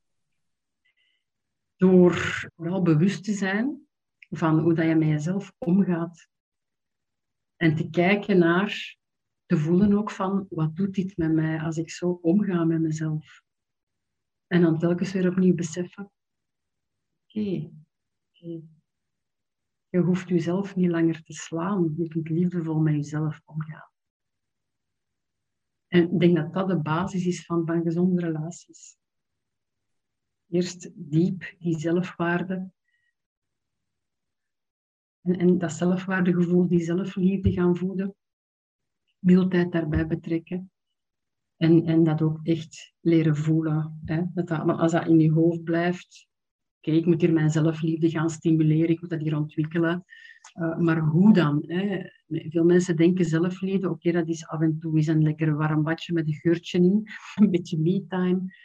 [1.75, 2.13] Door
[2.55, 3.87] vooral bewust te zijn
[4.29, 6.27] van hoe dat je met jezelf omgaat.
[7.55, 8.97] En te kijken naar,
[9.45, 13.41] te voelen ook van, wat doet dit met mij als ik zo omga met mezelf?
[14.47, 16.11] En dan telkens weer opnieuw beseffen,
[17.25, 17.71] oké,
[19.89, 21.93] je hoeft jezelf niet langer te slaan.
[21.97, 23.92] Je kunt liefdevol met jezelf omgaan.
[25.93, 28.97] En ik denk dat dat de basis is van, van gezonde relaties.
[30.49, 32.71] Eerst diep die zelfwaarde.
[35.21, 38.15] En, en dat zelfwaardegevoel, die zelfliefde gaan voeden.
[39.19, 40.71] Mildheid daarbij betrekken.
[41.57, 44.01] En, en dat ook echt leren voelen.
[44.05, 44.23] Hè?
[44.33, 46.27] Dat als dat in je hoofd blijft,
[46.77, 50.05] oké, ik moet hier mijn zelfliefde gaan stimuleren, ik moet dat hier ontwikkelen.
[50.59, 51.63] Uh, maar hoe dan?
[51.67, 52.09] Hè?
[52.49, 56.13] Veel mensen denken zelfliefde, oké, dat is af en toe eens een lekker warm badje
[56.13, 58.55] met een geurtje in, een beetje me-time.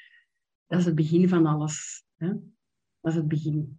[0.66, 2.04] Dat is het begin van alles.
[2.16, 2.28] Hè?
[3.00, 3.78] Dat is het begin.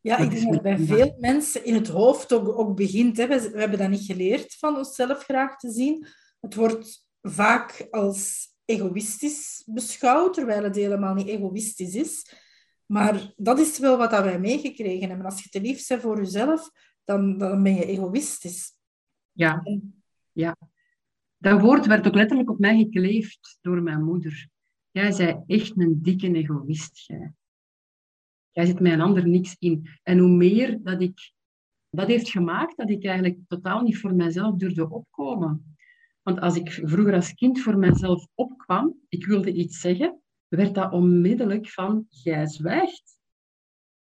[0.00, 3.16] Ja, ik denk dat bij veel mensen in het hoofd ook, ook begint.
[3.16, 3.26] Hè.
[3.26, 6.06] We, we hebben dat niet geleerd van onszelf graag te zien.
[6.40, 12.32] Het wordt vaak als egoïstisch beschouwd, terwijl het helemaal niet egoïstisch is.
[12.86, 15.26] Maar dat is wel wat wij meegekregen hebben.
[15.26, 16.70] Als je te lief bent voor jezelf,
[17.04, 18.72] dan, dan ben je egoïstisch.
[19.32, 19.62] Ja,
[20.32, 20.56] ja.
[21.36, 24.48] Dat woord werd ook letterlijk op mij gekleefd door mijn moeder.
[24.90, 27.06] Jij zei echt een dikke egoïst.
[27.06, 27.32] Jij.
[28.50, 29.88] jij zit mij een ander niks in.
[30.02, 31.32] En hoe meer dat ik...
[31.90, 35.76] Dat heeft gemaakt dat ik eigenlijk totaal niet voor mezelf durfde opkomen.
[36.22, 40.92] Want als ik vroeger als kind voor mezelf opkwam, ik wilde iets zeggen, werd dat
[40.92, 43.18] onmiddellijk van, jij zwijgt.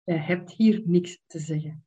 [0.03, 1.85] Jij hebt hier niks te zeggen.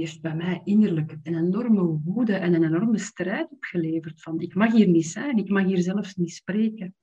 [0.00, 4.22] Heeft bij mij innerlijk een enorme woede en een enorme strijd opgeleverd.
[4.22, 6.94] Van, ik mag hier niet zijn, ik mag hier zelfs niet spreken.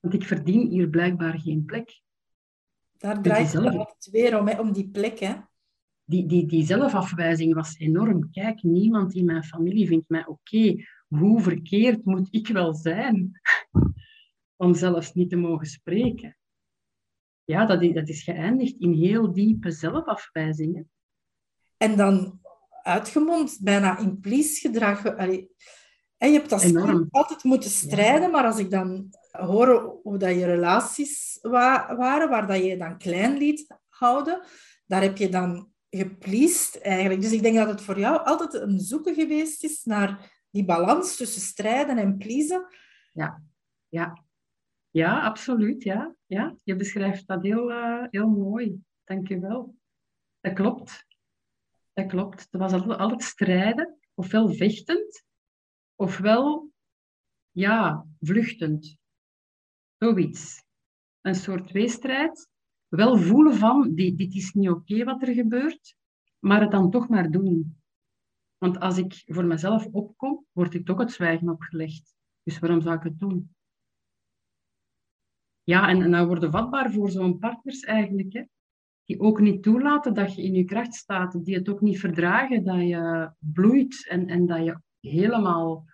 [0.00, 2.00] Want ik verdien hier blijkbaar geen plek.
[2.96, 5.18] Daar draait het weer om, om die plek.
[5.18, 5.34] Hè?
[6.06, 8.30] die, die, die zelfafwijzing was enorm.
[8.30, 10.84] Kijk, niemand in mijn familie vindt mij oké.
[11.08, 13.40] Hoe verkeerd moet ik wel zijn
[14.64, 16.36] om zelfs niet te mogen spreken?
[17.46, 20.90] Ja, dat is, dat is geëindigd in heel diepe zelfafwijzingen.
[21.76, 22.40] En dan
[22.82, 25.04] uitgemond, bijna implies gedrag.
[25.04, 25.48] en
[26.16, 30.44] je hebt als kind altijd moeten strijden, maar als ik dan hoor hoe dat je
[30.44, 34.40] relaties waren, waar dat je dan klein liet houden,
[34.86, 37.20] daar heb je dan gepleased eigenlijk.
[37.20, 41.16] Dus ik denk dat het voor jou altijd een zoeken geweest is naar die balans
[41.16, 42.66] tussen strijden en pleasen.
[43.12, 43.42] Ja,
[43.88, 44.24] ja.
[44.96, 45.82] Ja, absoluut.
[45.82, 46.16] Ja.
[46.26, 48.82] Ja, je beschrijft dat heel, uh, heel mooi.
[49.04, 49.76] Dank je wel.
[50.40, 51.06] Dat klopt.
[51.92, 52.40] Dat klopt.
[52.50, 55.24] Het was altijd, altijd strijden, ofwel vechtend,
[55.94, 56.70] ofwel
[57.50, 58.96] ja, vluchtend.
[59.98, 60.64] Zoiets.
[61.20, 62.48] Een soort tweestrijd
[62.88, 65.96] wel voelen van, dit is niet oké wat er gebeurt,
[66.38, 67.80] maar het dan toch maar doen.
[68.58, 72.14] Want als ik voor mezelf opkom, word ik toch het zwijgen opgelegd.
[72.42, 73.55] Dus waarom zou ik het doen?
[75.66, 78.32] Ja, en, en dan worden vatbaar voor zo'n partners eigenlijk.
[78.32, 78.42] Hè?
[79.04, 81.44] Die ook niet toelaten dat je in je kracht staat.
[81.44, 85.84] Die het ook niet verdragen dat je bloeit en, en dat je helemaal,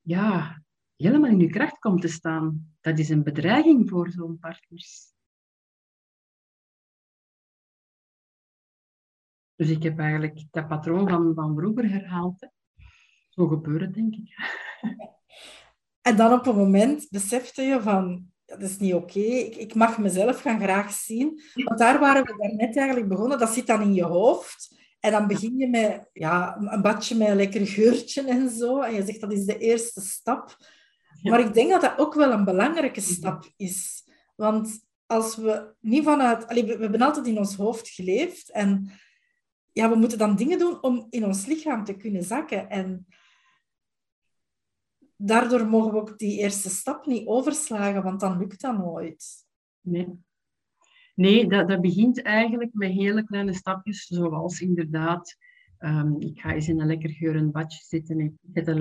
[0.00, 0.62] ja,
[0.96, 2.74] helemaal in je kracht komt te staan.
[2.80, 5.12] Dat is een bedreiging voor zo'n partners.
[9.54, 12.48] Dus ik heb eigenlijk dat patroon van, van vroeger herhaald.
[13.28, 14.34] Zo gebeurt denk ik.
[16.02, 19.98] En dan op een moment besefte je van, dat is niet oké, ik, ik, mag
[19.98, 21.40] mezelf gaan graag zien.
[21.54, 24.80] Want daar waren we daarnet eigenlijk begonnen, dat zit dan in je hoofd.
[25.00, 28.80] En dan begin je met ja, een badje met een lekker geurtje en zo.
[28.80, 30.56] En je zegt, dat is de eerste stap.
[31.22, 34.04] Maar ik denk dat dat ook wel een belangrijke stap is.
[34.36, 36.54] Want als we niet vanuit...
[36.54, 38.90] we, we hebben altijd in ons hoofd geleefd en
[39.72, 42.70] ja, we moeten dan dingen doen om in ons lichaam te kunnen zakken.
[42.70, 43.06] En
[45.24, 49.46] daardoor mogen we ook die eerste stap niet overslagen, want dan lukt dat nooit.
[49.80, 50.08] Nee.
[51.14, 55.36] Nee, dat, dat begint eigenlijk met hele kleine stapjes, zoals inderdaad,
[55.78, 58.80] ehm, ik ga eens in een lekker geurend badje zitten, ik zet een,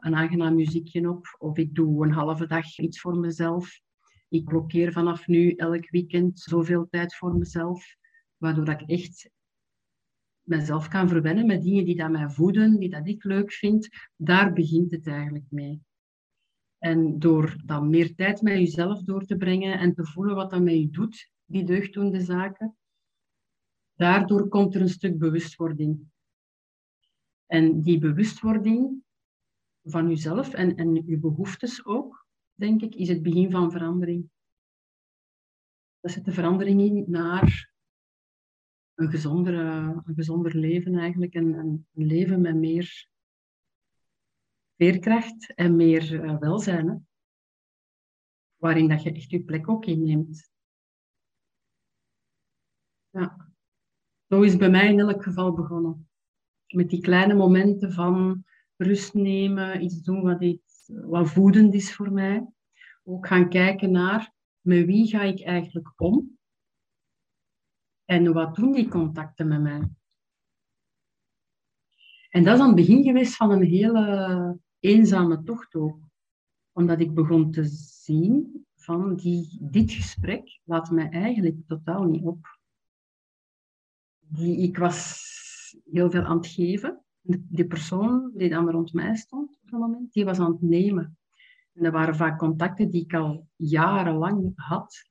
[0.00, 3.80] een aangenaam muziekje op, of ik doe een halve dag iets voor mezelf.
[4.28, 7.96] Ik blokkeer vanaf nu elk weekend zoveel tijd voor mezelf,
[8.36, 9.30] waardoor ik echt
[10.50, 13.88] mezelf kan verwennen met dingen die dat mij voeden, die dat ik leuk vind.
[14.16, 15.82] Daar begint het eigenlijk mee.
[16.78, 20.62] En door dan meer tijd met jezelf door te brengen en te voelen wat dat
[20.62, 22.76] met je doet, die deugddoende zaken,
[23.94, 26.08] daardoor komt er een stuk bewustwording.
[27.46, 29.02] En die bewustwording
[29.82, 34.30] van jezelf en, en je behoeftes ook, denk ik, is het begin van verandering.
[36.00, 37.72] Dat zet de verandering in naar
[39.00, 41.34] een gezonder, een gezonder leven eigenlijk.
[41.34, 43.08] Een, een leven met meer
[44.76, 46.88] veerkracht en meer uh, welzijn.
[46.88, 46.94] Hè?
[48.56, 50.50] Waarin dat je echt je plek ook inneemt.
[53.10, 53.52] Ja.
[54.28, 56.08] Zo is bij mij in elk geval begonnen.
[56.66, 58.44] Met die kleine momenten van
[58.76, 62.46] rust nemen, iets doen wat, iets, wat voedend is voor mij.
[63.04, 66.38] Ook gaan kijken naar met wie ga ik eigenlijk om
[68.10, 69.88] en wat doen die contacten met mij.
[72.30, 75.98] En dat is aan het begin geweest van een hele eenzame tocht ook.
[76.72, 77.64] Omdat ik begon te
[78.04, 82.58] zien van die, dit gesprek laat mij eigenlijk totaal niet op.
[84.18, 85.26] Die, ik was
[85.90, 87.04] heel veel aan het geven.
[87.22, 91.18] Die persoon die dan rond mij stond op dat moment, die was aan het nemen.
[91.72, 95.08] En dat waren vaak contacten die ik al jarenlang had.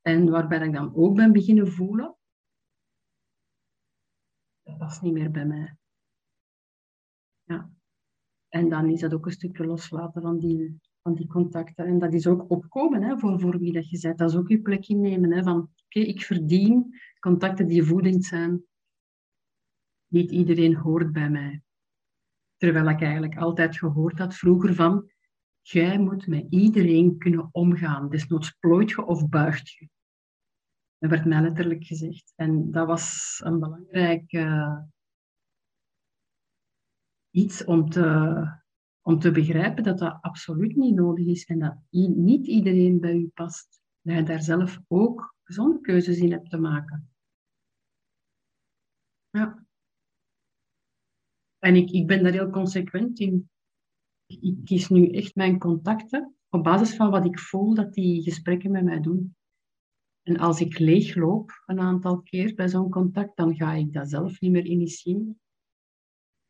[0.00, 2.14] En waarbij ik dan ook ben beginnen voelen.
[4.70, 5.76] Dat was niet meer bij mij.
[7.42, 7.70] Ja.
[8.48, 11.86] En dan is dat ook een stukje loslaten van die, van die contacten.
[11.86, 14.18] En dat is ook opkomen hè, voor, voor wie dat je bent.
[14.18, 15.32] Dat is ook je plek innemen.
[15.32, 18.64] Hè, van oké, ik verdien contacten die voedend zijn.
[20.06, 21.62] Niet iedereen hoort bij mij.
[22.56, 25.10] Terwijl ik eigenlijk altijd gehoord had vroeger van
[25.60, 28.08] jij moet met iedereen kunnen omgaan.
[28.08, 29.88] Desnoods plooit je of buigt je.
[31.00, 32.32] Dat werd mij letterlijk gezegd.
[32.36, 34.78] En dat was een belangrijk uh,
[37.30, 38.60] iets om te,
[39.00, 43.28] om te begrijpen dat dat absoluut niet nodig is en dat niet iedereen bij u
[43.28, 43.80] past.
[44.00, 47.10] Dat je daar zelf ook gezonde keuzes in hebt te maken.
[49.30, 49.66] Ja.
[51.58, 53.50] En ik, ik ben daar heel consequent in.
[54.26, 58.70] Ik kies nu echt mijn contacten op basis van wat ik voel dat die gesprekken
[58.70, 59.34] met mij doen.
[60.30, 64.40] En als ik leegloop een aantal keer bij zo'n contact, dan ga ik dat zelf
[64.40, 65.40] niet meer initiëren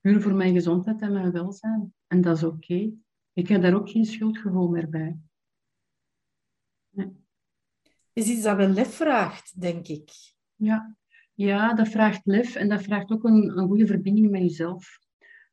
[0.00, 1.94] puur voor mijn gezondheid en mijn welzijn.
[2.06, 2.92] En dat is oké.
[3.32, 5.18] Ik heb daar ook geen schuldgevoel meer bij.
[6.90, 7.10] Nee.
[8.12, 10.10] Is iets dat wel lef vraagt, denk ik.
[10.54, 10.96] Ja.
[11.34, 14.98] ja, dat vraagt lef en dat vraagt ook een, een goede verbinding met jezelf.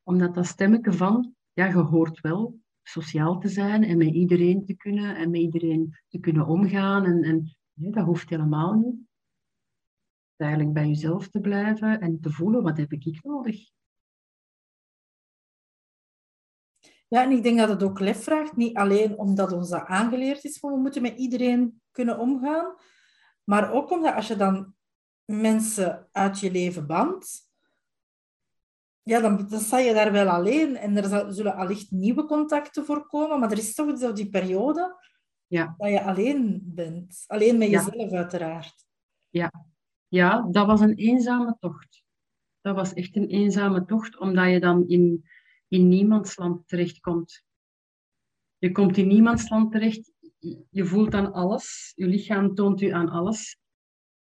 [0.03, 4.75] Omdat dat stemmetje van, ja, je hoort wel sociaal te zijn en met iedereen te
[4.75, 7.05] kunnen en met iedereen te kunnen omgaan.
[7.05, 8.95] En, en dat hoeft helemaal niet.
[10.35, 13.69] Eigenlijk bij jezelf te blijven en te voelen, wat heb ik nodig?
[17.07, 18.55] Ja, en ik denk dat het ook lef vraagt.
[18.55, 22.75] Niet alleen omdat ons dat aangeleerd is, van we moeten met iedereen kunnen omgaan.
[23.43, 24.75] Maar ook omdat als je dan
[25.25, 27.49] mensen uit je leven bandt,
[29.03, 30.75] ja, dan, dan sta je daar wel alleen.
[30.75, 33.39] En er zullen allicht nieuwe contacten voorkomen.
[33.39, 34.95] Maar er is toch zo die periode
[35.47, 35.75] ja.
[35.77, 37.23] dat je alleen bent.
[37.27, 38.85] Alleen met jezelf, uiteraard.
[39.29, 39.51] Ja.
[40.07, 42.03] ja, dat was een eenzame tocht.
[42.61, 45.23] Dat was echt een eenzame tocht, omdat je dan in
[45.67, 47.43] in niemandsland terechtkomt.
[48.57, 50.11] Je komt in niemandsland terecht,
[50.69, 53.57] je voelt aan alles, je lichaam toont u aan alles.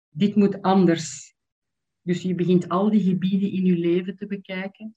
[0.09, 1.35] Dit moet anders.
[2.01, 4.95] Dus je begint al die gebieden in je leven te bekijken.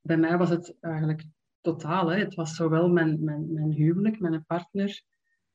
[0.00, 1.24] Bij mij was het eigenlijk
[1.60, 2.08] totaal.
[2.08, 2.18] Hè.
[2.18, 5.02] Het was zowel mijn, mijn, mijn huwelijk, mijn partner,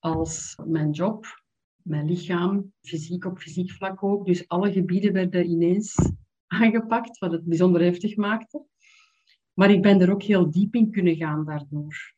[0.01, 1.43] als mijn job,
[1.83, 4.25] mijn lichaam, fysiek op fysiek vlak ook.
[4.25, 5.95] Dus alle gebieden werden ineens
[6.47, 8.65] aangepakt, wat het bijzonder heftig maakte.
[9.53, 12.15] Maar ik ben er ook heel diep in kunnen gaan daardoor.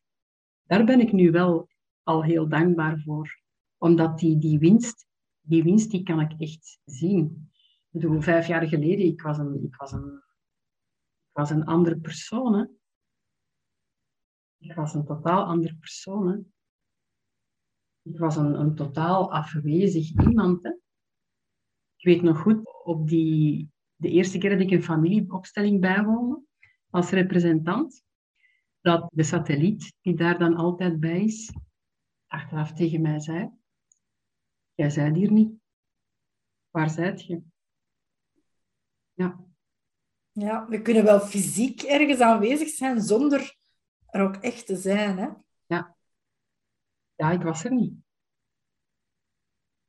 [0.62, 1.68] Daar ben ik nu wel
[2.02, 3.42] al heel dankbaar voor.
[3.78, 5.06] Omdat die, die winst,
[5.40, 7.50] die winst die kan ik echt zien.
[7.90, 10.22] Ik bedoel, vijf jaar geleden, ik was een, ik was een,
[11.28, 12.54] ik was een andere persoon.
[12.54, 12.64] Hè?
[14.58, 16.28] Ik was een totaal andere persoon.
[16.28, 16.38] Hè?
[18.04, 20.62] Ik was een, een totaal afwezig iemand.
[20.62, 20.70] Hè?
[21.96, 26.42] Ik weet nog goed, op die, de eerste keer dat ik een familieopstelling bijwoonde,
[26.90, 28.02] als representant,
[28.80, 31.52] dat de satelliet, die daar dan altijd bij is,
[32.26, 33.50] achteraf tegen mij zei,
[34.74, 35.52] jij zijt hier niet.
[36.70, 37.42] Waar zijt je?
[39.12, 39.44] Ja.
[40.32, 43.56] Ja, we kunnen wel fysiek ergens aanwezig zijn zonder
[44.06, 45.18] er ook echt te zijn.
[45.18, 45.28] Hè?
[47.24, 47.30] Ja.
[47.30, 47.92] Ik was er niet.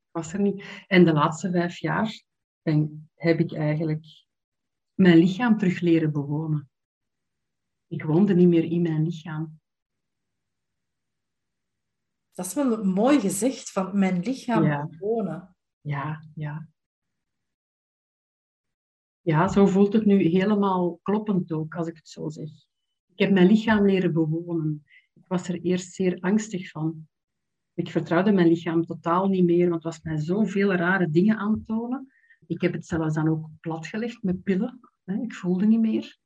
[0.05, 0.83] Ik was er niet.
[0.88, 2.23] En de laatste vijf jaar
[2.61, 4.25] ben, heb ik eigenlijk
[4.93, 6.69] mijn lichaam terug leren bewonen.
[7.88, 9.59] Ik woonde niet meer in mijn lichaam.
[12.33, 14.86] Dat is wel mooi gezegd, van mijn lichaam Ja.
[14.86, 15.55] bewonen.
[15.81, 16.67] Ja, ja.
[19.21, 22.49] Ja, zo voelt het nu helemaal kloppend ook, als ik het zo zeg.
[23.07, 24.86] Ik heb mijn lichaam leren bewonen.
[25.13, 27.07] Ik was er eerst zeer angstig van.
[27.76, 31.63] Ik vertrouwde mijn lichaam totaal niet meer, want het was mij zoveel rare dingen aan
[31.65, 32.13] tonen.
[32.47, 34.80] Ik heb het zelfs dan ook platgelegd met pillen.
[35.05, 36.17] Ik voelde niet meer.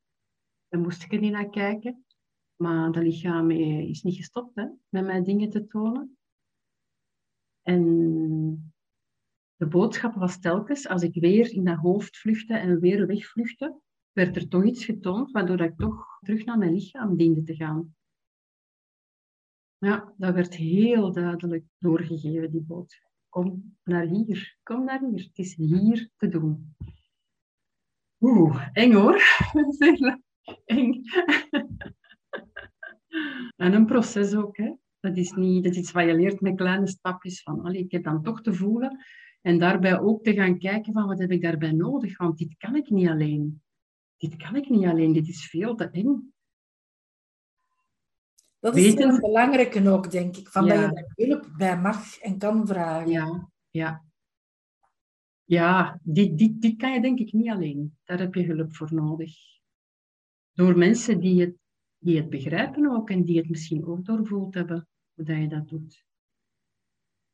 [0.68, 2.04] Daar moest ik er niet naar kijken.
[2.56, 6.18] Maar dat lichaam eh, is niet gestopt hè, met mij dingen te tonen.
[7.62, 8.72] En
[9.56, 13.80] de boodschap was telkens, als ik weer in dat hoofd vluchtte en weer wegvluchtte,
[14.12, 17.94] werd er toch iets getoond, waardoor ik toch terug naar mijn lichaam diende te gaan.
[19.80, 23.10] Ja, dat werd heel duidelijk doorgegeven, die boodschap.
[23.28, 25.22] Kom naar hier, kom naar hier.
[25.22, 26.74] Het is hier te doen.
[28.20, 29.22] Oeh, eng hoor.
[30.64, 31.02] eng.
[33.56, 34.74] en een proces ook, hè.
[35.00, 37.92] Dat is, niet, dat is iets wat je leert met kleine stapjes van, allee, ik
[37.92, 39.04] heb dan toch te voelen.
[39.40, 42.18] En daarbij ook te gaan kijken van, wat heb ik daarbij nodig?
[42.18, 43.62] Want dit kan ik niet alleen.
[44.16, 46.32] Dit kan ik niet alleen, dit is veel te eng.
[48.60, 50.48] Dat is Weten- een belangrijke ook, denk ik.
[50.48, 50.88] Van Ja.
[50.88, 53.10] Dat je daar hulp bij mag en kan vragen.
[53.10, 54.04] Ja, ja.
[55.44, 57.98] Ja, dit, dit, dit kan je denk ik niet alleen.
[58.04, 59.32] Daar heb je hulp voor nodig.
[60.52, 61.54] Door mensen die het,
[61.98, 65.68] die het begrijpen ook en die het misschien ook doorvoeld hebben, hoe dat je dat
[65.68, 66.04] doet.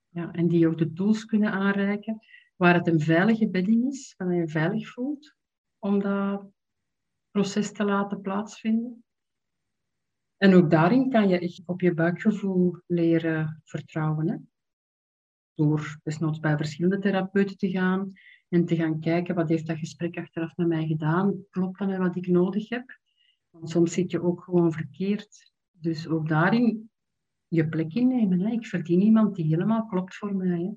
[0.08, 2.18] Ja, en die ook de tools kunnen aanreiken,
[2.56, 5.34] waar het een veilige bedding is, waar je je veilig voelt,
[5.78, 6.46] om dat
[7.30, 9.04] proces te laten plaatsvinden.
[10.36, 14.28] En ook daarin kan je echt op je buikgevoel leren vertrouwen.
[14.28, 14.36] Hè?
[15.56, 18.12] door desnoods bij verschillende therapeuten te gaan
[18.48, 21.98] en te gaan kijken wat heeft dat gesprek achteraf met mij gedaan, klopt dat met
[21.98, 22.98] wat ik nodig heb?
[23.50, 25.52] Want soms zit je ook gewoon verkeerd.
[25.70, 26.90] Dus ook daarin
[27.48, 28.40] je plek innemen.
[28.40, 28.50] Hè?
[28.50, 30.60] Ik verdien iemand die helemaal klopt voor mij.
[30.60, 30.70] Hè?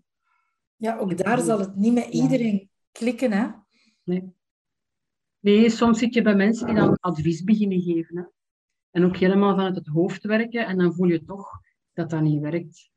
[0.76, 2.24] Ja, ook daar zal het niet met Ja.
[2.24, 3.32] iedereen klikken.
[3.32, 3.48] Hè?
[4.04, 4.34] Nee.
[5.40, 8.18] nee, soms zit je bij mensen die dan advies beginnen geven.
[8.18, 8.24] Hè?
[8.92, 11.62] En ook helemaal vanuit het hoofd werken en dan voel je toch
[11.94, 12.90] dat dat niet werkt.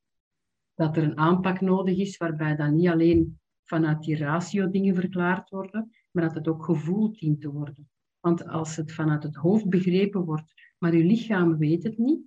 [0.75, 5.51] Dat er een aanpak nodig is waarbij dan niet alleen vanuit die ratio dingen verklaard
[5.51, 7.91] worden, maar dat het ook gevoeld dient te worden.
[8.21, 12.21] Want als het vanuit het hoofd begrepen wordt, maar je lichaam weet het niet,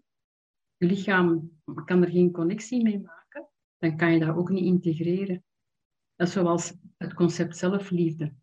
[0.77, 1.51] je lichaam
[1.85, 3.47] kan er geen connectie mee maken,
[3.77, 5.43] dan kan je dat ook niet integreren.
[6.15, 8.33] Dat is zoals het concept zelfliefde.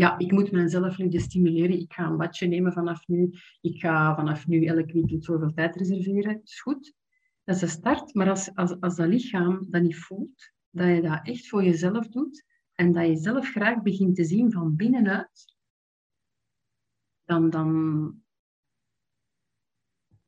[0.00, 1.78] Ja, ik moet mijn zelfliefde stimuleren.
[1.78, 3.30] Ik ga een badje nemen vanaf nu.
[3.60, 6.34] Ik ga vanaf nu elk weekend zoveel tijd reserveren.
[6.34, 6.94] Dat is goed.
[7.44, 8.14] Dat is de start.
[8.14, 12.08] Maar als, als, als dat lichaam dat niet voelt, dat je dat echt voor jezelf
[12.08, 12.44] doet
[12.74, 15.56] en dat je zelf graag begint te zien van binnenuit,
[17.24, 18.22] dan, dan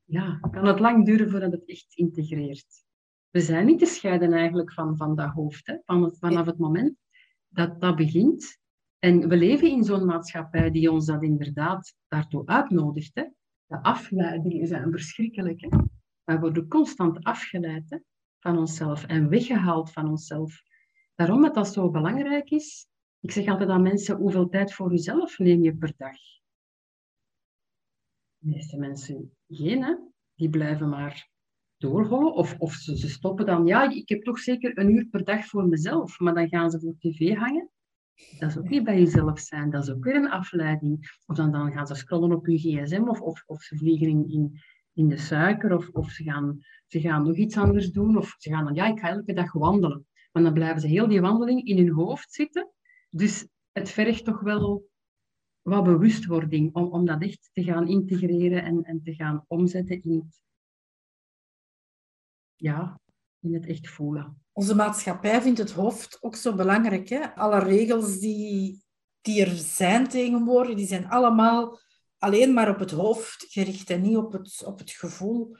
[0.04, 2.84] ja, kan het lang duren voordat het echt integreert.
[3.30, 5.66] We zijn niet te scheiden eigenlijk van, van dat hoofd.
[5.66, 5.76] Hè?
[5.84, 6.96] Van het, vanaf het moment
[7.48, 8.60] dat dat begint.
[9.04, 13.14] En we leven in zo'n maatschappij die ons dat inderdaad daartoe uitnodigt.
[13.14, 13.24] Hè?
[13.66, 15.60] De afleidingen zijn verschrikkelijk.
[15.60, 15.68] Hè?
[16.24, 17.98] We worden constant afgeleid hè?
[18.38, 20.62] van onszelf en weggehaald van onszelf.
[21.14, 22.86] Daarom dat dat zo belangrijk is.
[23.20, 26.16] Ik zeg altijd aan mensen, hoeveel tijd voor jezelf neem je per dag?
[28.38, 29.94] De meeste mensen geen, hè?
[30.34, 31.30] die blijven maar
[31.76, 32.34] doorhollen.
[32.34, 35.46] Of, of ze, ze stoppen dan, ja, ik heb toch zeker een uur per dag
[35.46, 36.18] voor mezelf.
[36.18, 37.70] Maar dan gaan ze voor tv hangen.
[38.38, 41.18] Dat is ook niet bij jezelf zijn, dat is ook weer een afleiding.
[41.26, 44.60] Of dan, dan gaan ze scrollen op hun gsm, of, of, of ze vliegen in,
[44.92, 48.16] in, de suiker, of, of ze, gaan, ze gaan nog iets anders doen.
[48.16, 50.06] Of ze gaan dan, ja, ik ga elke dag wandelen.
[50.32, 52.70] Maar dan blijven ze heel die wandeling in hun hoofd zitten.
[53.10, 54.88] Dus het vergt toch wel
[55.62, 60.30] wat bewustwording om, om dat echt te gaan integreren en, en te gaan omzetten in
[62.62, 63.00] ja,
[63.40, 64.41] in het echt voelen.
[64.52, 67.08] Onze maatschappij vindt het hoofd ook zo belangrijk.
[67.08, 67.34] Hè?
[67.34, 68.84] Alle regels die,
[69.20, 71.78] die er zijn tegenwoordig, die zijn allemaal
[72.18, 75.56] alleen maar op het hoofd gericht en niet op het, op het gevoel.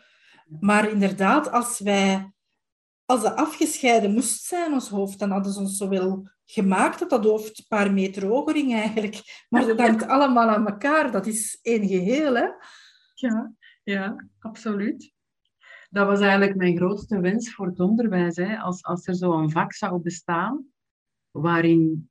[0.61, 2.33] Maar inderdaad, als wij
[3.05, 7.11] als dat afgescheiden moest zijn, ons hoofd, dan hadden ze ons zo wel gemaakt dat
[7.11, 9.45] dat hoofd een paar meter hoger ging eigenlijk.
[9.49, 11.11] Maar dat hangt allemaal aan elkaar.
[11.11, 12.47] Dat is één geheel, hè?
[13.15, 15.13] Ja, ja, absoluut.
[15.93, 18.37] Dat was eigenlijk mijn grootste wens voor het onderwijs.
[18.37, 18.59] Hè.
[18.59, 20.67] Als, als er zo'n vak zou bestaan,
[21.31, 22.11] waarin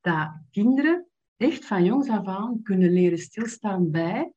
[0.00, 1.06] dat kinderen
[1.36, 4.32] echt van jongs af aan kunnen leren stilstaan bij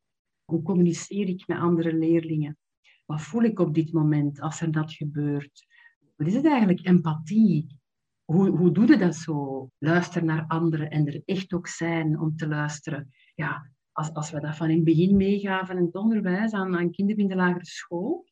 [0.45, 2.57] hoe communiceer ik met andere leerlingen.
[3.05, 5.65] Wat voel ik op dit moment als er dat gebeurt?
[6.15, 6.85] Wat is het eigenlijk?
[6.85, 7.77] Empathie.
[8.25, 9.69] Hoe, hoe doe je dat zo?
[9.77, 13.09] Luister naar anderen en er echt ook zijn om te luisteren.
[13.35, 16.91] Ja, als, als we dat van in het begin meegaven in het onderwijs aan, aan
[16.91, 18.28] kinderen in de lagere school,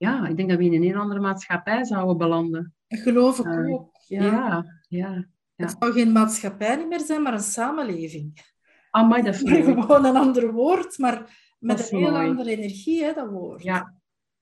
[0.00, 2.74] ja, ik denk dat we in een heel andere maatschappij zouden belanden.
[2.88, 3.90] Dat geloof ik uh, ook.
[4.06, 4.24] Ja.
[4.24, 5.26] ja, ja, ja.
[5.54, 8.52] Het zou geen maatschappij niet meer zijn, maar een samenleving.
[8.90, 9.62] Amai, dat is mooi.
[9.62, 13.62] Gewoon een ander woord, maar met een heel andere energie, hè, dat woord.
[13.62, 13.94] Ja,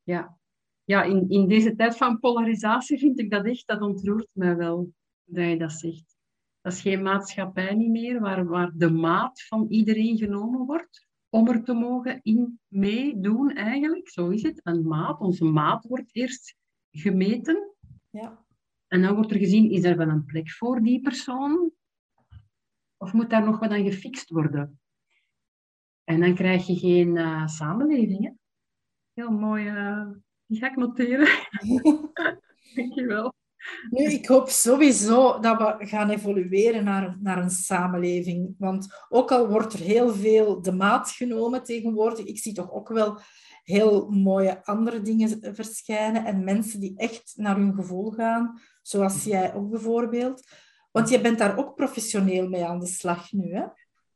[0.02, 0.38] ja.
[0.84, 4.92] ja in, in deze tijd van polarisatie vind ik dat echt, dat ontroert mij wel,
[5.24, 6.16] dat je dat zegt.
[6.60, 11.48] Dat is geen maatschappij niet meer, waar, waar de maat van iedereen genomen wordt om
[11.48, 14.08] er te mogen in meedoen eigenlijk.
[14.08, 14.60] Zo is het.
[14.62, 16.56] Een maat, onze maat wordt eerst
[16.90, 17.74] gemeten.
[18.10, 18.44] Ja.
[18.86, 21.72] En dan wordt er gezien, is er wel een plek voor die persoon?
[22.96, 24.80] Of moet daar nog wat aan gefixt worden?
[26.04, 28.24] En dan krijg je geen uh, samenleving.
[28.24, 28.30] Hè?
[29.12, 29.70] Heel mooi.
[29.70, 30.10] Uh,
[30.46, 31.28] die ga ik noteren.
[32.74, 33.34] Dankjewel.
[33.90, 38.54] Nu, ik hoop sowieso dat we gaan evolueren naar, naar een samenleving.
[38.58, 42.88] Want ook al wordt er heel veel de maat genomen tegenwoordig, ik zie toch ook
[42.88, 43.18] wel
[43.62, 49.54] heel mooie andere dingen verschijnen en mensen die echt naar hun gevoel gaan, zoals jij
[49.54, 50.42] ook bijvoorbeeld.
[50.90, 53.64] Want je bent daar ook professioneel mee aan de slag nu, hè?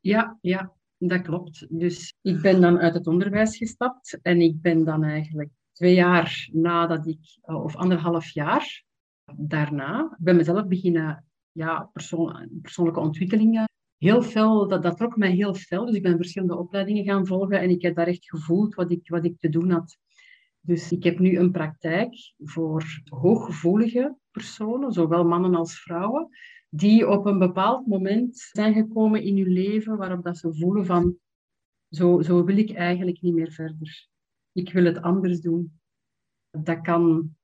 [0.00, 1.66] Ja, ja, dat klopt.
[1.68, 6.48] Dus ik ben dan uit het onderwijs gestapt en ik ben dan eigenlijk twee jaar
[6.52, 8.84] nadat ik, of anderhalf jaar
[9.36, 13.64] daarna, ik ben mezelf beginnen, ja, persoon, persoonlijke ontwikkelingen.
[13.96, 15.86] Heel veel, dat, dat trok mij heel veel.
[15.86, 19.08] Dus ik ben verschillende opleidingen gaan volgen en ik heb daar echt gevoeld wat ik,
[19.08, 19.98] wat ik te doen had.
[20.60, 26.28] Dus ik heb nu een praktijk voor hooggevoelige personen, zowel mannen als vrouwen,
[26.68, 31.16] die op een bepaald moment zijn gekomen in hun leven waarop dat ze voelen van
[31.88, 34.08] zo, zo wil ik eigenlijk niet meer verder.
[34.52, 35.80] Ik wil het anders doen.
[36.50, 37.34] Dat kan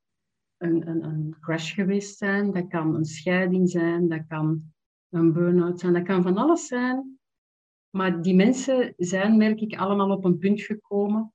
[0.58, 4.72] een, een, een crash geweest zijn, dat kan een scheiding zijn, dat kan
[5.08, 7.18] een burn-out zijn, dat kan van alles zijn.
[7.90, 11.32] Maar die mensen zijn, merk ik, allemaal op een punt gekomen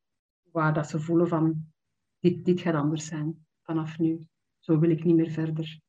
[0.51, 1.73] waar dat ze voelen van
[2.19, 4.27] dit, dit gaat anders zijn vanaf nu.
[4.59, 5.81] Zo wil ik niet meer verder.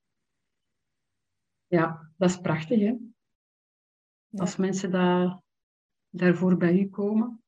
[1.66, 2.94] Ja, dat is prachtig, hè?
[4.30, 5.42] Als mensen daar,
[6.08, 7.42] daarvoor bij u komen.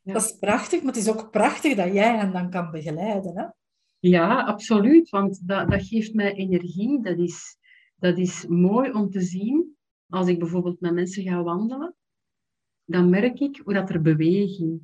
[0.00, 0.12] Ja.
[0.12, 3.46] Dat is prachtig, maar het is ook prachtig dat jij hen dan kan begeleiden, hè?
[4.04, 5.08] Ja, absoluut.
[5.10, 7.02] Want dat, dat geeft mij energie.
[7.02, 7.56] Dat is,
[7.96, 9.76] dat is mooi om te zien.
[10.08, 11.96] Als ik bijvoorbeeld met mensen ga wandelen,
[12.84, 14.80] dan merk ik hoe dat er beweging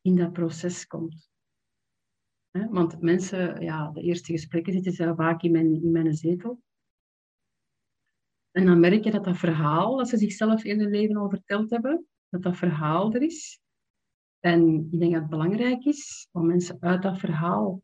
[0.00, 1.30] in dat proces komt.
[2.50, 6.62] Want mensen, ja, de eerste gesprekken zitten ze vaak in mijn, in mijn zetel.
[8.50, 11.70] En dan merk je dat dat verhaal, dat ze zichzelf in hun leven al verteld
[11.70, 13.60] hebben, dat dat verhaal er is.
[14.38, 17.82] En ik denk dat het belangrijk is om mensen uit dat verhaal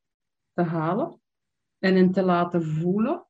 [0.62, 1.20] te halen
[1.78, 3.26] en hen te laten voelen,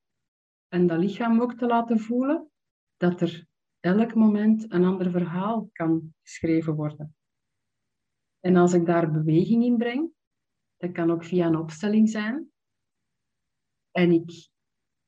[0.67, 2.51] en dat lichaam ook te laten voelen,
[2.97, 3.47] dat er
[3.79, 7.15] elk moment een ander verhaal kan geschreven worden.
[8.39, 10.11] En als ik daar beweging in breng,
[10.77, 12.51] dat kan ook via een opstelling zijn,
[13.91, 14.49] en ik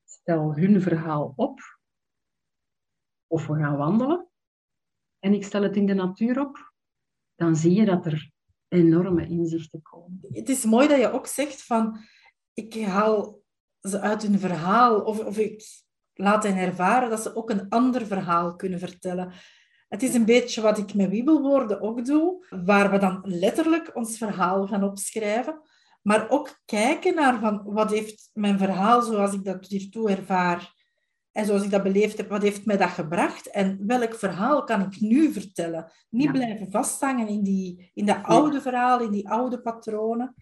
[0.04, 1.60] stel hun verhaal op,
[3.28, 4.28] of we gaan wandelen,
[5.20, 6.74] en ik stel het in de natuur op,
[7.36, 8.32] dan zie je dat er
[8.68, 10.20] enorme inzichten komen.
[10.22, 11.98] Het is mooi dat je ook zegt van,
[12.54, 13.42] ik haal
[13.82, 15.64] ze uit hun verhaal, of, of ik
[16.14, 19.34] laat hen ervaren dat ze ook een ander verhaal kunnen vertellen.
[19.88, 24.18] Het is een beetje wat ik met wiebelwoorden ook doe, waar we dan letterlijk ons
[24.18, 25.62] verhaal gaan opschrijven,
[26.02, 30.74] maar ook kijken naar van wat heeft mijn verhaal zoals ik dat hiertoe ervaar
[31.34, 34.82] en zoals ik dat beleefd heb, wat heeft mij dat gebracht en welk verhaal kan
[34.82, 35.92] ik nu vertellen?
[36.10, 40.36] Niet blijven vasthangen in, die, in dat oude verhaal, in die oude patronen.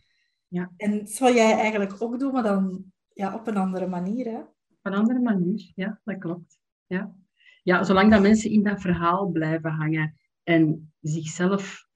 [0.52, 0.72] Ja.
[0.78, 4.26] En dat zal jij eigenlijk ook doen, maar dan ja, op een andere manier.
[4.26, 4.40] Hè?
[4.40, 6.60] Op een andere manier, ja, dat klopt.
[6.86, 7.16] Ja.
[7.64, 11.88] ja, zolang dat mensen in dat verhaal blijven hangen en zichzelf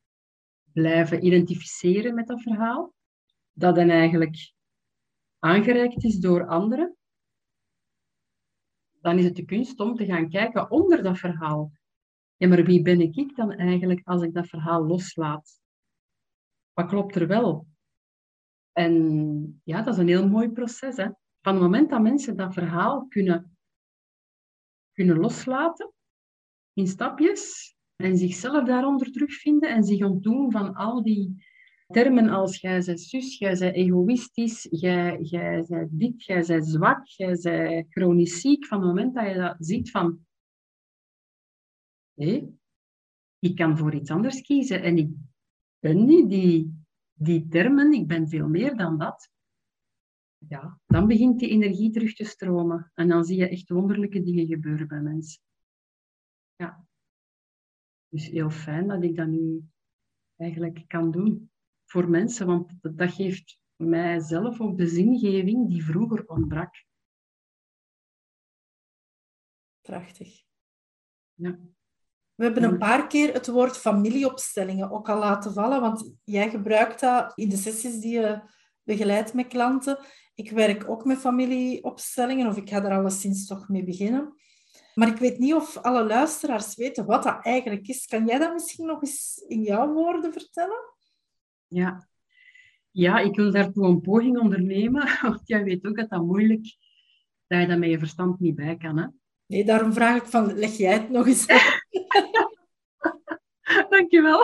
[0.71, 2.93] blijven identificeren met dat verhaal,
[3.51, 4.53] dat dan eigenlijk
[5.39, 6.95] aangereikt is door anderen,
[9.01, 11.71] dan is het de kunst om te gaan kijken onder dat verhaal.
[12.35, 15.59] Ja, maar wie ben ik dan eigenlijk als ik dat verhaal loslaat?
[16.73, 17.67] Wat klopt er wel?
[18.77, 20.97] En ja, dat is een heel mooi proces.
[20.97, 21.09] Hè?
[21.41, 23.57] Van het moment dat mensen dat verhaal kunnen,
[24.91, 25.93] kunnen loslaten,
[26.73, 31.45] in stapjes, en zichzelf daaronder terugvinden en zich ontdoen van al die
[31.87, 37.39] termen als jij zus, jij bent egoïstisch, jij, jij bent dit, jij bent zwak, jij
[37.41, 38.65] bent chronisch ziek.
[38.65, 40.25] Van het moment dat je dat ziet van...
[42.13, 42.47] Hé,
[43.39, 45.09] ik kan voor iets anders kiezen en ik
[45.79, 46.74] ben niet die,
[47.17, 49.29] die termen, ik ben veel meer dan dat.
[50.37, 52.91] Ja, dan begint die energie terug te stromen.
[52.93, 55.41] En dan zie je echt wonderlijke dingen gebeuren bij mensen.
[56.55, 56.87] Ja.
[58.07, 59.63] Dus heel fijn dat ik dat nu
[60.35, 61.51] eigenlijk kan doen
[61.85, 66.85] voor mensen, want dat geeft mijzelf ook de zingeving die vroeger ontbrak.
[69.81, 70.43] Prachtig.
[71.33, 71.59] Ja.
[72.35, 76.99] We hebben een paar keer het woord familieopstellingen ook al laten vallen, want jij gebruikt
[76.99, 78.41] dat in de sessies die je
[78.83, 79.97] begeleidt met klanten.
[80.35, 84.33] Ik werk ook met familieopstellingen, of ik ga er alleszins toch mee beginnen.
[84.93, 88.05] Maar ik weet niet of alle luisteraars weten wat dat eigenlijk is.
[88.05, 90.93] Kan jij dat misschien nog eens in jouw woorden vertellen?
[91.67, 92.07] Ja.
[92.91, 96.75] ja, ik wil daartoe een poging ondernemen, want jij weet ook dat dat moeilijk
[97.47, 98.97] dat je dat met je verstand niet bij kan.
[98.97, 99.07] Hè?
[99.45, 101.74] Nee, daarom vraag ik van, leg jij het nog eens uit?
[103.95, 104.41] Dankjewel.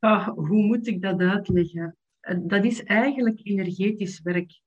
[0.00, 1.96] oh, hoe moet ik dat uitleggen?
[2.20, 4.60] Eh, dat is eigenlijk energetisch werk.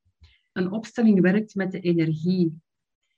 [0.52, 2.62] Een opstelling werkt met de energie.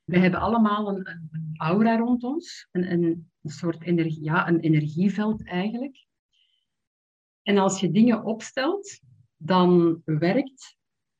[0.04, 5.46] We hebben allemaal een, een aura rond ons, een, een, soort energie, ja, een energieveld
[5.46, 6.06] eigenlijk.
[7.42, 9.00] En als je dingen opstelt,
[9.38, 10.78] dan werkt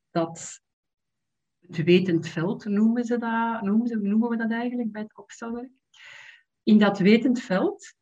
[0.10, 0.62] dat
[1.60, 5.72] het wetend veld, noemen, ze dat, noemen, ze, noemen we dat eigenlijk bij het opstelwerk.
[6.64, 7.96] In dat wetend veld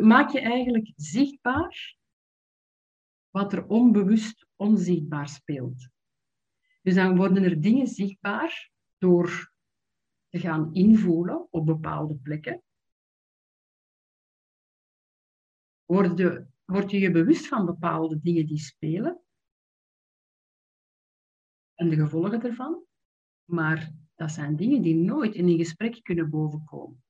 [0.00, 1.96] maak je eigenlijk zichtbaar
[3.30, 5.88] wat er onbewust onzichtbaar speelt.
[6.82, 9.52] Dus dan worden er dingen zichtbaar door
[10.28, 12.62] te gaan invoelen op bepaalde plekken.
[15.84, 19.20] Worden word je je bewust van bepaalde dingen die spelen
[21.74, 22.84] en de gevolgen ervan.
[23.44, 27.02] Maar dat zijn dingen die nooit in een gesprek kunnen bovenkomen.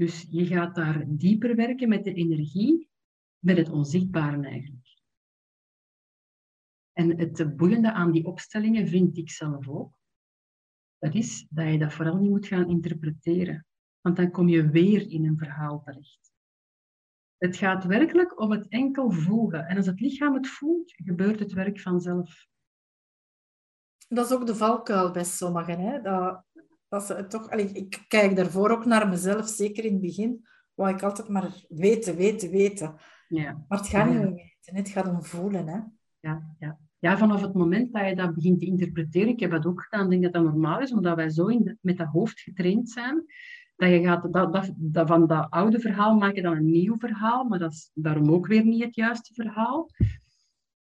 [0.00, 2.90] Dus je gaat daar dieper werken met de energie,
[3.38, 5.00] met het onzichtbare eigenlijk.
[6.92, 9.92] En het boeiende aan die opstellingen vind ik zelf ook,
[10.98, 13.66] dat is dat je dat vooral niet moet gaan interpreteren.
[14.00, 16.32] Want dan kom je weer in een verhaal terecht.
[17.36, 19.66] Het gaat werkelijk om het enkel voelen.
[19.66, 22.46] En als het lichaam het voelt, gebeurt het werk vanzelf.
[24.08, 25.80] Dat is ook de valkuil bij sommigen.
[25.80, 26.00] Hè?
[26.00, 26.44] Dat,
[26.90, 30.94] dat ze toch, allee, ik kijk daarvoor ook naar mezelf, zeker in het begin, wou
[30.94, 32.94] ik altijd maar weten, weten, weten.
[33.28, 33.64] Ja.
[33.68, 35.66] Maar het gaat niet om weten, het gaat om voelen.
[35.66, 35.78] Hè?
[36.20, 36.78] Ja, ja.
[36.98, 40.10] ja, vanaf het moment dat je dat begint te interpreteren, ik heb dat ook gedaan,
[40.10, 43.24] denk dat dat normaal is, omdat wij zo in met dat hoofd getraind zijn,
[43.76, 46.96] dat je gaat dat, dat, dat, van dat oude verhaal maak je dan een nieuw
[46.96, 49.90] verhaal, maar dat is daarom ook weer niet het juiste verhaal.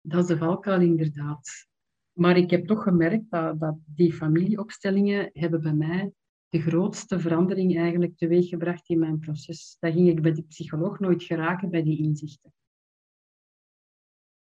[0.02, 1.68] Dat is de valkuil inderdaad.
[2.16, 6.14] Maar ik heb toch gemerkt dat, dat die familieopstellingen hebben bij mij
[6.50, 9.78] de grootste verandering eigenlijk teweeggebracht in mijn proces.
[9.80, 12.54] Dat ging ik bij de psycholoog nooit geraken bij die inzichten.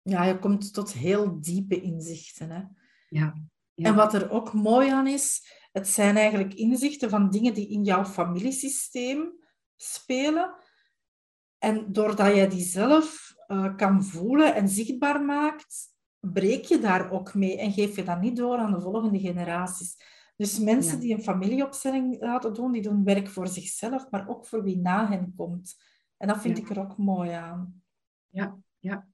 [0.01, 2.49] Ja, je komt tot heel diepe inzichten.
[2.49, 2.63] Hè?
[3.09, 3.89] Ja, ja.
[3.89, 7.83] En wat er ook mooi aan is, het zijn eigenlijk inzichten van dingen die in
[7.83, 9.33] jouw familiesysteem
[9.75, 10.55] spelen.
[11.57, 15.94] En doordat je die zelf uh, kan voelen en zichtbaar maakt,
[16.33, 19.97] breek je daar ook mee en geef je dat niet door aan de volgende generaties.
[20.35, 24.63] Dus mensen die een familieopstelling laten doen, die doen werk voor zichzelf, maar ook voor
[24.63, 25.75] wie na hen komt.
[26.17, 27.83] En dat vind ik er ook mooi aan.
[28.27, 29.07] Ja, ja.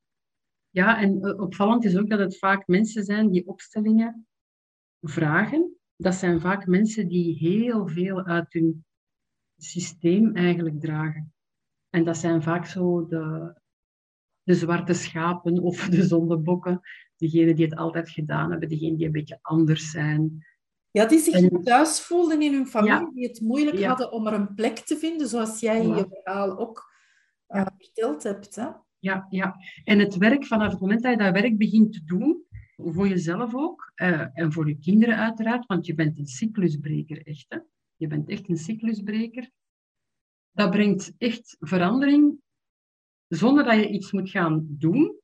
[0.70, 4.28] Ja, en eh, opvallend is ook dat het vaak mensen zijn die opstellingen
[5.02, 8.86] vragen dat zijn vaak mensen die heel veel uit hun
[9.58, 11.34] systeem eigenlijk dragen.
[11.90, 13.56] En dat zijn vaak zo de,
[14.44, 16.82] de zwarte schapen of de zondebokken.
[17.18, 20.46] Degenen die het altijd gedaan hebben, degenen die een beetje anders zijn.
[20.92, 24.34] Ja, die zich en, thuis voelden in hun familie, die het moeilijk hadden om er
[24.34, 26.90] een plek te vinden, zoals jij in je verhaal ook
[27.48, 28.56] uh, verteld hebt.
[28.56, 28.68] Hè?
[29.00, 32.46] Ja, ja, en het werk, vanaf het moment dat je dat werk begint te doen,
[32.76, 37.46] voor jezelf ook uh, en voor je kinderen uiteraard, want je bent een cyclusbreker, echt.
[37.48, 37.58] Hè?
[37.96, 39.50] Je bent echt een cyclusbreker.
[40.52, 42.41] Dat brengt echt verandering,
[43.38, 45.20] zonder dat je iets moet gaan doen,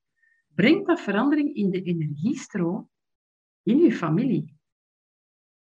[0.55, 2.89] brengt dat verandering in de energiestroom
[3.63, 4.55] in je familie.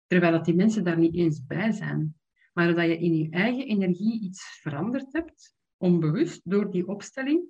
[0.06, 2.14] Terwijl dat die mensen daar niet eens bij zijn.
[2.52, 7.44] Maar dat je in je eigen energie iets veranderd hebt, onbewust, door die opstelling,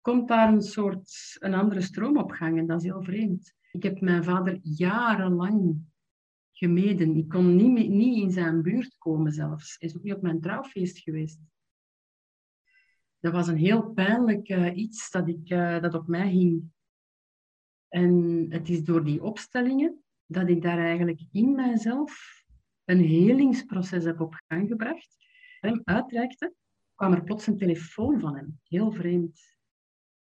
[0.00, 2.58] komt daar een soort een andere stroom op gang.
[2.58, 3.54] En dat is heel vreemd.
[3.72, 5.76] Ik heb mijn vader jarenlang
[6.52, 7.16] gemeden.
[7.16, 9.76] Ik kon niet, niet in zijn buurt komen zelfs.
[9.78, 11.40] Hij is ook niet op mijn trouwfeest geweest.
[13.24, 16.72] Dat was een heel pijnlijk eh, iets dat, ik, uh, dat op mij hing.
[17.88, 22.42] En het is door die opstellingen dat ik daar eigenlijk in mijzelf
[22.84, 25.16] een helingsproces heb op gang gebracht.
[25.60, 26.54] Hem uitreikte,
[26.94, 28.60] kwam er plots een telefoon van hem.
[28.62, 29.56] Heel vreemd.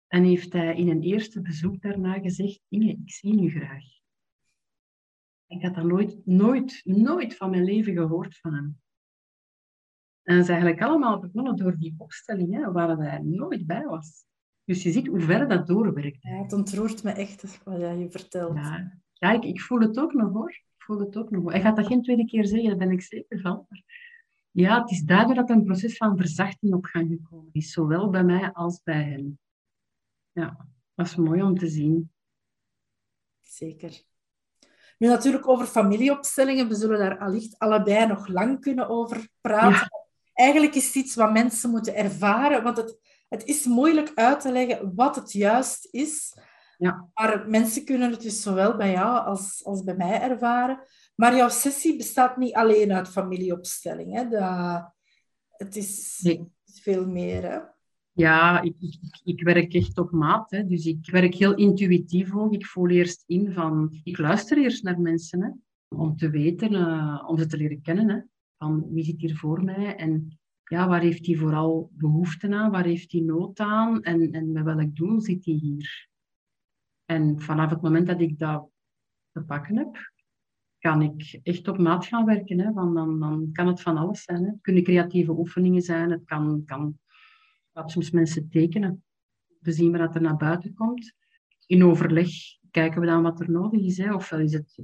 [0.07, 3.85] En heeft hij in een eerste bezoek daarna gezegd, Inge, ik zie u graag.
[5.47, 8.81] Ik had dat nooit, nooit, nooit van mijn leven gehoord van hem.
[10.23, 14.25] En dat is eigenlijk allemaal begonnen door die opstelling, hè, waar hij nooit bij was.
[14.65, 16.23] Dus je ziet hoe ver dat doorwerkt.
[16.23, 18.57] Ja, het ontroert me echt wat jij je vertelt.
[18.57, 20.51] Ja, ja ik, ik, voel het ook nog hoor.
[20.51, 21.51] Ik voel het ook nog.
[21.51, 23.67] Hij gaat dat geen tweede keer zeggen, daar ben ik zeker van.
[24.51, 28.25] ja, het is duidelijk dat een proces van verzachting op gang gekomen is, zowel bij
[28.25, 29.39] mij als bij hem.
[30.33, 32.11] Ja, dat is mooi om te zien.
[33.41, 34.03] Zeker.
[34.99, 36.69] Nu natuurlijk over familieopstellingen.
[36.69, 39.89] We zullen daar allicht allebei nog lang kunnen over praten.
[40.43, 44.53] Eigenlijk is het iets wat mensen moeten ervaren, want het, het is moeilijk uit te
[44.53, 46.37] leggen wat het juist is.
[46.79, 47.11] Ja.
[47.15, 50.79] Maar mensen kunnen het dus zowel bij jou als, als bij mij ervaren.
[51.15, 54.15] Maar jouw sessie bestaat niet alleen uit familieopstelling.
[54.15, 54.39] Hè?
[55.51, 56.21] Het is
[56.65, 57.43] veel meer.
[57.43, 57.59] Hè?
[58.13, 60.51] Ja, ik, ik, ik, werk echt op maat.
[60.51, 60.67] Hè.
[60.67, 62.53] Dus ik werk heel intuïtief ook.
[62.53, 64.01] Ik voel eerst in van...
[64.05, 65.51] Ik luister eerst naar mensen, hè,
[65.97, 68.09] om te weten, uh, om ze te leren kennen.
[68.09, 68.21] Hè,
[68.69, 72.71] wie zit hier voor mij en ja, waar heeft hij vooral behoefte aan?
[72.71, 74.03] Waar heeft hij nood aan?
[74.03, 76.09] En, en met welk doel zit hij hier?
[77.05, 78.69] En vanaf het moment dat ik dat
[79.31, 80.13] te pakken heb,
[80.79, 82.59] kan ik echt op maat gaan werken.
[82.59, 82.73] Hè?
[82.73, 84.43] Dan, dan kan het van alles zijn.
[84.43, 84.51] Hè?
[84.51, 86.11] Het kunnen creatieve oefeningen zijn.
[86.11, 86.99] Het kan, kan
[87.73, 89.05] laat soms mensen tekenen.
[89.59, 91.13] We zien wat er naar buiten komt.
[91.67, 92.31] In overleg
[92.71, 93.99] kijken we dan wat er nodig is.
[93.99, 94.15] Hè.
[94.15, 94.79] Ofwel is het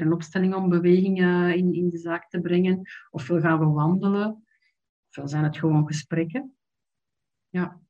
[0.00, 2.80] een opstelling om bewegingen in, in de zaak te brengen.
[3.10, 4.44] Ofwel gaan we wandelen.
[5.08, 6.56] Ofwel zijn het gewoon gesprekken.
[7.48, 7.80] Ja.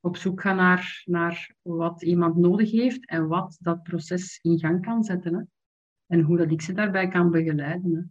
[0.00, 4.82] Op zoek gaan naar, naar wat iemand nodig heeft en wat dat proces in gang
[4.82, 5.34] kan zetten.
[5.34, 5.42] Hè.
[6.06, 7.94] En hoe dat ik ze daarbij kan begeleiden.
[7.94, 8.02] Hè.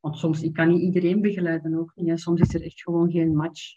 [0.00, 1.92] Want soms, ik kan niet iedereen begeleiden ook.
[1.94, 2.16] Hè.
[2.16, 3.76] Soms is er echt gewoon geen match.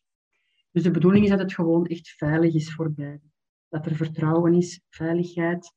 [0.72, 3.34] Dus de bedoeling is dat het gewoon echt veilig is voor beiden.
[3.70, 5.74] Dat er vertrouwen is, veiligheid.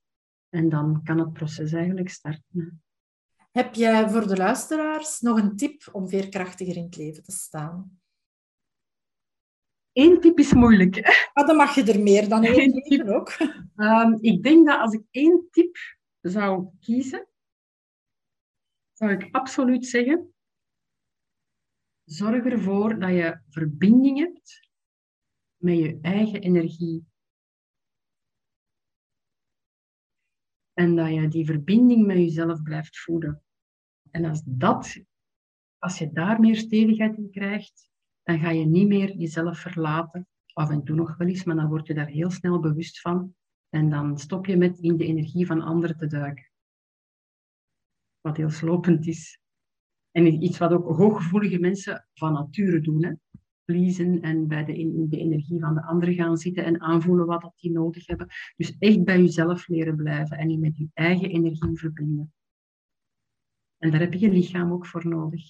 [0.48, 2.82] En dan kan het proces eigenlijk starten.
[3.61, 8.00] Heb jij voor de luisteraars nog een tip om veerkrachtiger in het leven te staan?
[9.92, 11.28] Eén tip is moeilijk.
[11.32, 13.36] Ah, dan mag je er meer dan één tip ook.
[13.76, 15.76] Um, ik denk dat als ik één tip
[16.20, 17.28] zou kiezen,
[18.92, 20.34] zou ik absoluut zeggen:
[22.04, 24.68] zorg ervoor dat je verbinding hebt
[25.56, 27.06] met je eigen energie.
[30.72, 33.42] En dat je die verbinding met jezelf blijft voeden.
[34.11, 35.02] En als, dat,
[35.78, 37.90] als je daar meer stevigheid in krijgt,
[38.22, 40.26] dan ga je niet meer jezelf verlaten.
[40.52, 43.34] Af en toe nog wel eens, maar dan word je daar heel snel bewust van.
[43.68, 46.50] En dan stop je met in de energie van anderen te duiken.
[48.20, 49.38] Wat heel slopend is.
[50.11, 53.04] En iets wat ook hooggevoelige mensen van nature doen.
[53.04, 53.12] Hè
[53.74, 57.52] en bij de, in de energie van de anderen gaan zitten en aanvoelen wat dat
[57.56, 58.26] die nodig hebben.
[58.56, 62.32] Dus echt bij jezelf leren blijven en je met je eigen energie verbinden.
[63.81, 65.43] En daar heb je je lichaam ook voor nodig.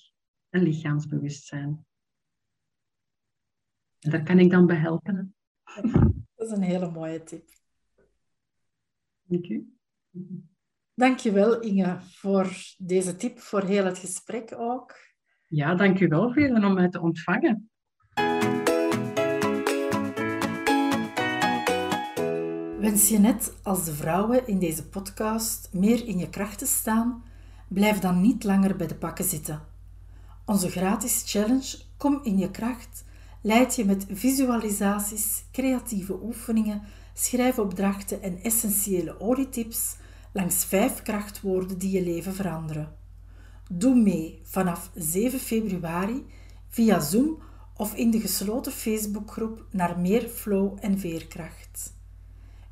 [0.48, 1.86] Een lichaamsbewustzijn.
[3.98, 5.34] En daar kan ik dan bij helpen.
[6.34, 7.48] Dat is een hele mooie tip.
[9.22, 9.74] Dank u.
[10.94, 14.96] Dankjewel Inge voor deze tip, voor heel het gesprek ook.
[15.46, 17.70] Ja, dankjewel Velen om mij te ontvangen.
[22.80, 27.29] Wens je net als de vrouwen in deze podcast meer in je kracht te staan?
[27.72, 29.62] Blijf dan niet langer bij de pakken zitten.
[30.44, 33.04] Onze gratis challenge Kom in je kracht
[33.40, 36.82] leidt je met visualisaties, creatieve oefeningen,
[37.14, 39.96] schrijfopdrachten en essentiële olietips
[40.32, 42.96] langs vijf krachtwoorden die je leven veranderen.
[43.70, 46.26] Doe mee vanaf 7 februari
[46.68, 47.38] via Zoom
[47.76, 51.94] of in de gesloten Facebookgroep naar meer flow en veerkracht.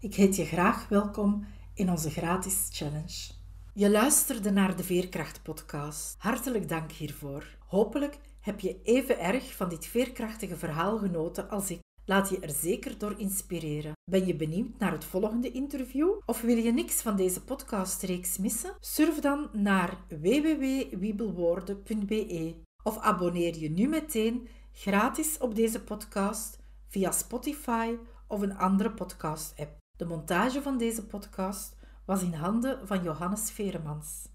[0.00, 3.32] Ik heet je graag welkom in onze gratis challenge.
[3.72, 6.14] Je luisterde naar de Veerkracht podcast.
[6.18, 7.56] Hartelijk dank hiervoor.
[7.66, 11.83] Hopelijk heb je even erg van dit veerkrachtige verhaal genoten als ik.
[12.06, 13.92] Laat je er zeker door inspireren.
[14.10, 16.10] Ben je benieuwd naar het volgende interview?
[16.26, 18.74] Of wil je niks van deze podcastreeks missen?
[18.80, 27.96] Surf dan naar www.wiebelwoorden.be of abonneer je nu meteen gratis op deze podcast via Spotify
[28.28, 29.76] of een andere podcast-app.
[29.96, 34.28] De montage van deze podcast was in handen van Johannes Veremans.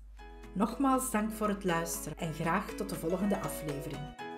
[0.54, 4.29] Nogmaals dank voor het luisteren en graag tot de volgende aflevering.